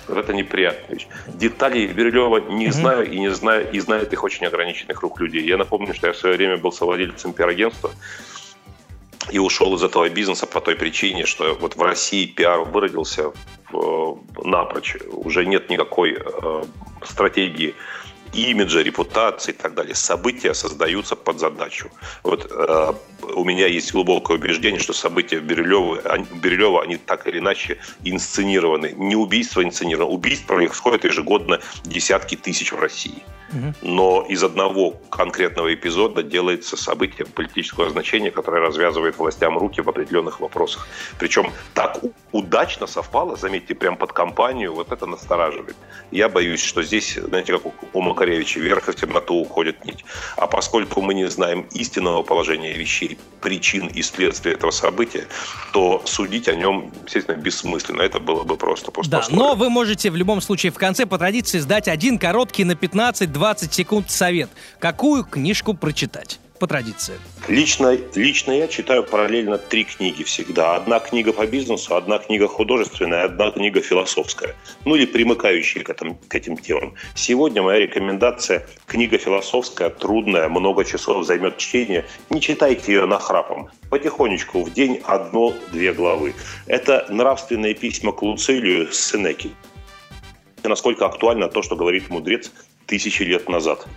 Вот 0.07 0.17
это 0.17 0.33
неприятная 0.33 0.95
вещь. 0.95 1.07
Деталей 1.27 1.87
Бирюлева 1.87 2.39
не 2.39 2.67
mm-hmm. 2.67 2.71
знаю 2.71 3.11
и 3.11 3.19
не 3.19 3.29
знаю, 3.29 3.71
и 3.71 3.79
знает 3.79 4.11
их 4.13 4.23
очень 4.23 4.47
ограниченных 4.47 5.01
рук 5.01 5.19
людей. 5.21 5.45
Я 5.45 5.57
напомню, 5.57 5.93
что 5.93 6.07
я 6.07 6.13
в 6.13 6.17
свое 6.17 6.35
время 6.35 6.57
был 6.57 6.71
совладельцем 6.71 7.33
пиар-агентства, 7.33 7.91
и 9.31 9.37
ушел 9.39 9.75
из 9.75 9.83
этого 9.83 10.09
бизнеса 10.09 10.47
по 10.47 10.61
той 10.61 10.75
причине, 10.75 11.25
что 11.25 11.55
вот 11.55 11.75
в 11.75 11.81
России 11.81 12.25
пиар 12.25 12.61
выродился 12.61 13.31
э, 13.71 14.13
напрочь. 14.43 14.97
Уже 15.11 15.45
нет 15.45 15.69
никакой 15.69 16.17
э, 16.17 16.63
стратегии 17.03 17.75
имиджа, 18.33 18.81
репутации 18.81 19.51
и 19.51 19.55
так 19.55 19.73
далее. 19.73 19.95
События 19.95 20.53
создаются 20.53 21.15
под 21.15 21.39
задачу. 21.39 21.89
Вот 22.23 22.51
э, 22.51 22.93
у 23.35 23.43
меня 23.43 23.67
есть 23.67 23.91
глубокое 23.91 24.37
убеждение, 24.37 24.79
что 24.79 24.93
события 24.93 25.39
Бирюлева, 25.39 26.01
они, 26.09 26.25
они 26.83 26.97
так 26.97 27.27
или 27.27 27.39
иначе 27.39 27.77
инсценированы. 28.03 28.93
Не 28.97 29.15
убийство 29.15 29.63
инсценировано. 29.63 30.11
Убийств 30.11 30.45
происходит 30.45 31.05
ежегодно 31.05 31.59
десятки 31.83 32.35
тысяч 32.35 32.71
в 32.71 32.79
России. 32.79 33.23
Но 33.81 34.25
из 34.27 34.43
одного 34.43 34.91
конкретного 35.09 35.73
эпизода 35.73 36.23
делается 36.23 36.77
событие 36.77 37.25
политического 37.25 37.89
значения, 37.89 38.31
которое 38.31 38.61
развязывает 38.61 39.17
властям 39.17 39.57
руки 39.57 39.81
в 39.81 39.89
определенных 39.89 40.39
вопросах. 40.39 40.87
Причем 41.19 41.51
так 41.73 41.99
удачно 42.31 42.87
совпало, 42.87 43.35
заметьте, 43.35 43.75
прям 43.75 43.97
под 43.97 44.13
кампанию, 44.13 44.73
вот 44.73 44.91
это 44.91 45.05
настораживает. 45.05 45.75
Я 46.11 46.29
боюсь, 46.29 46.63
что 46.63 46.83
здесь, 46.83 47.15
знаете, 47.15 47.57
как 47.57 47.73
у 47.93 48.01
Макаревича, 48.01 48.59
вверх 48.59 48.89
и 48.89 48.91
в 48.91 48.95
темноту 48.95 49.35
уходит 49.35 49.85
нить. 49.85 50.05
А 50.37 50.47
поскольку 50.47 51.01
мы 51.01 51.13
не 51.13 51.27
знаем 51.29 51.65
истинного 51.71 52.23
положения 52.23 52.73
вещей, 52.73 53.17
причин 53.41 53.87
и 53.87 54.01
следствия 54.01 54.53
этого 54.53 54.71
события, 54.71 55.27
то 55.73 56.01
судить 56.05 56.47
о 56.47 56.55
нем, 56.55 56.91
естественно, 57.05 57.35
бессмысленно. 57.35 58.01
Это 58.01 58.19
было 58.19 58.43
бы 58.43 58.57
просто 58.57 58.91
просто. 58.91 59.11
Да, 59.11 59.25
но 59.31 59.55
вы 59.55 59.69
можете 59.69 60.11
в 60.11 60.15
любом 60.15 60.41
случае 60.41 60.71
в 60.71 60.77
конце 60.77 61.05
по 61.05 61.17
традиции 61.17 61.59
сдать 61.59 61.87
один 61.87 62.17
короткий 62.19 62.63
на 62.63 62.75
15 62.75 63.31
20 63.39 63.73
секунд 63.73 64.11
совет. 64.11 64.49
Какую 64.79 65.23
книжку 65.23 65.73
прочитать? 65.73 66.41
по 66.59 66.67
традиции? 66.67 67.13
Лично, 67.47 67.97
лично 68.15 68.51
я 68.51 68.67
читаю 68.67 69.05
параллельно 69.05 69.57
три 69.57 69.85
книги 69.85 70.23
всегда. 70.23 70.75
Одна 70.75 70.99
книга 70.99 71.31
по 71.31 71.47
бизнесу, 71.47 71.95
одна 71.95 72.17
книга 72.17 72.49
художественная, 72.49 73.23
одна 73.23 73.51
книга 73.51 73.79
философская. 73.79 74.55
Ну 74.83 74.95
или 74.95 75.05
примыкающие 75.05 75.85
к, 75.85 75.89
этим, 75.89 76.15
к 76.15 76.35
этим 76.35 76.57
темам. 76.57 76.95
Сегодня 77.15 77.61
моя 77.61 77.79
рекомендация– 77.79 78.67
книга 78.87 79.17
философская, 79.17 79.89
трудная, 79.89 80.49
много 80.49 80.83
часов 80.83 81.25
займет 81.25 81.55
чтение. 81.55 82.05
Не 82.29 82.41
читайте 82.41 82.91
ее 82.91 83.05
нахрапом. 83.05 83.69
Потихонечку 83.89 84.63
в 84.65 84.73
день 84.73 85.01
одно-две 85.05 85.93
главы. 85.93 86.33
Это 86.67 87.05
нравственные 87.09 87.73
письма 87.73 88.11
к 88.11 88.21
Луцилию 88.21 88.91
Сенеки. 88.91 89.51
Насколько 90.63 91.05
актуально 91.05 91.47
то, 91.47 91.61
что 91.61 91.77
говорит 91.77 92.09
мудрец 92.09 92.51
тысячи 92.89 93.21
лет 93.23 93.47
назад. 93.47 93.87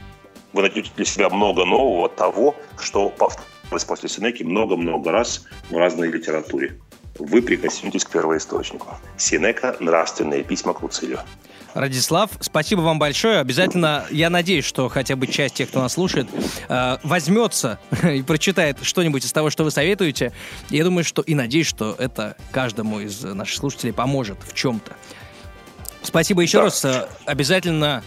Вы 0.53 0.63
найдете 0.63 0.91
для 0.95 1.07
себя 1.07 1.31
много 1.31 1.65
нового 1.65 2.09
того, 2.09 2.55
что 2.79 3.09
повторилось 3.09 3.85
после 3.87 4.09
Синеки 4.09 4.43
много-много 4.43 5.11
раз 5.11 5.45
в 5.71 5.77
разной 5.77 6.13
литературе. 6.13 6.79
Вы 7.19 7.41
прикоснетесь 7.43 8.05
к 8.05 8.11
первоисточнику. 8.11 8.87
Синека 9.17 9.77
«Нравственные 9.81 10.45
письма 10.45 10.75
к 10.75 10.83
Луцилию». 10.83 11.21
Радислав, 11.75 12.31
спасибо 12.41 12.81
вам 12.81 12.99
большое. 12.99 13.39
Обязательно, 13.39 14.05
я 14.11 14.29
надеюсь, 14.29 14.67
что 14.67 14.91
хотя 14.91 15.17
бы 15.17 15.27
часть 15.27 15.55
тех, 15.55 15.71
кто 15.71 15.81
нас 15.81 15.95
слушает, 15.95 16.29
э, 16.69 16.99
возьмется 17.03 17.79
и 18.03 18.21
прочитает 18.23 18.77
что-нибудь 18.83 19.25
из 19.25 19.33
того, 19.33 19.49
что 19.49 19.65
вы 19.65 19.71
советуете. 19.71 20.33
Я 20.69 20.85
думаю, 20.85 21.03
что 21.03 21.23
и 21.23 21.35
надеюсь, 21.35 21.67
что 21.67 21.97
это 21.99 22.37
каждому 22.51 23.01
из 23.01 23.23
наших 23.23 23.57
слушателей 23.57 23.95
поможет 23.95 24.37
в 24.47 24.55
чем-то. 24.55 24.93
Спасибо 26.03 26.43
еще 26.43 26.59
да. 26.59 26.65
раз. 26.65 26.87
Обязательно 27.25 28.03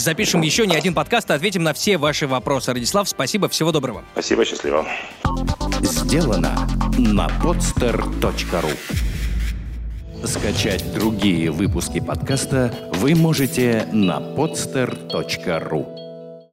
запишем 0.00 0.42
еще 0.42 0.66
не 0.66 0.76
один 0.76 0.94
подкаст 0.94 1.30
и 1.30 1.32
ответим 1.32 1.62
на 1.62 1.72
все 1.72 1.98
ваши 1.98 2.26
вопросы. 2.26 2.72
Радислав, 2.72 3.08
спасибо, 3.08 3.48
всего 3.48 3.72
доброго. 3.72 4.04
Спасибо, 4.12 4.44
счастливо. 4.44 4.86
Сделано 5.82 6.68
на 6.98 7.26
podster.ru 7.42 8.76
Скачать 10.24 10.92
другие 10.94 11.50
выпуски 11.50 12.00
подкаста 12.00 12.72
вы 12.94 13.14
можете 13.16 13.88
на 13.92 14.20
podster.ru 14.20 16.01